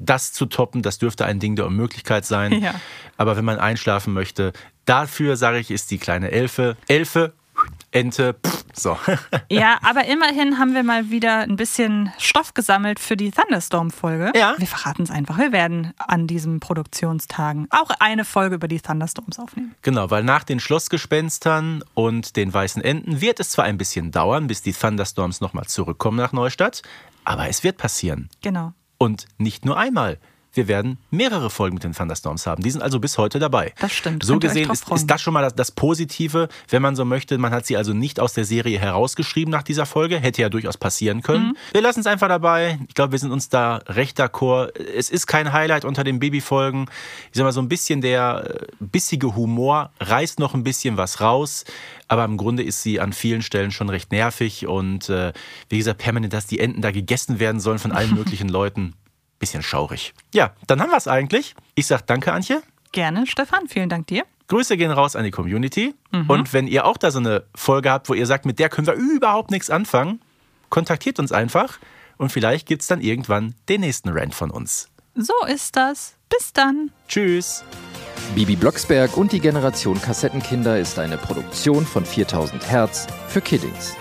[0.05, 2.61] das zu toppen, das dürfte ein Ding der Unmöglichkeit sein.
[2.61, 2.75] Ja.
[3.17, 4.53] Aber wenn man einschlafen möchte,
[4.85, 6.77] dafür, sage ich, ist die kleine Elfe.
[6.87, 7.33] Elfe,
[7.91, 8.97] Ente, pff, so.
[9.49, 14.31] Ja, aber immerhin haben wir mal wieder ein bisschen Stoff gesammelt für die Thunderstorm-Folge.
[14.35, 14.55] Ja.
[14.57, 15.37] Wir verraten es einfach.
[15.37, 19.75] Wir werden an diesen Produktionstagen auch eine Folge über die Thunderstorms aufnehmen.
[19.83, 24.47] Genau, weil nach den Schlossgespenstern und den weißen Enten wird es zwar ein bisschen dauern,
[24.47, 26.81] bis die Thunderstorms nochmal zurückkommen nach Neustadt,
[27.25, 28.29] aber es wird passieren.
[28.41, 28.73] Genau.
[29.03, 30.17] Und nicht nur einmal.
[30.53, 32.63] Wir werden mehrere Folgen mit den Thunderstorms haben.
[32.63, 33.73] Die sind also bis heute dabei.
[33.79, 34.23] Das stimmt.
[34.23, 37.37] So gesehen ist, ist das schon mal das, das Positive, wenn man so möchte.
[37.37, 40.19] Man hat sie also nicht aus der Serie herausgeschrieben nach dieser Folge.
[40.19, 41.49] Hätte ja durchaus passieren können.
[41.49, 41.57] Mhm.
[41.71, 42.79] Wir lassen es einfach dabei.
[42.87, 44.77] Ich glaube, wir sind uns da recht d'accord.
[44.77, 46.85] Es ist kein Highlight unter den Babyfolgen.
[47.31, 51.19] Ich sag mal, so ein bisschen der äh, bissige Humor reißt noch ein bisschen was
[51.19, 51.65] raus.
[52.07, 54.67] Aber im Grunde ist sie an vielen Stellen schon recht nervig.
[54.67, 55.33] Und äh,
[55.69, 58.93] wie gesagt, permanent, dass die Enten da gegessen werden sollen von allen möglichen Leuten.
[59.43, 60.13] Bisschen schaurig.
[60.33, 61.53] Ja, dann haben wir es eigentlich.
[61.75, 62.63] Ich sag danke, Antje.
[62.93, 63.67] Gerne, Stefan.
[63.67, 64.23] Vielen Dank dir.
[64.47, 65.93] Grüße gehen raus an die Community.
[66.13, 66.29] Mhm.
[66.29, 68.87] Und wenn ihr auch da so eine Folge habt, wo ihr sagt, mit der können
[68.87, 70.21] wir überhaupt nichts anfangen,
[70.69, 71.77] kontaktiert uns einfach
[72.15, 74.87] und vielleicht gibt's dann irgendwann den nächsten Rant von uns.
[75.13, 76.15] So ist das.
[76.29, 76.91] Bis dann.
[77.09, 77.65] Tschüss.
[78.35, 83.97] Bibi Blocksberg und die Generation Kassettenkinder ist eine Produktion von 4000 Hertz für Kiddings.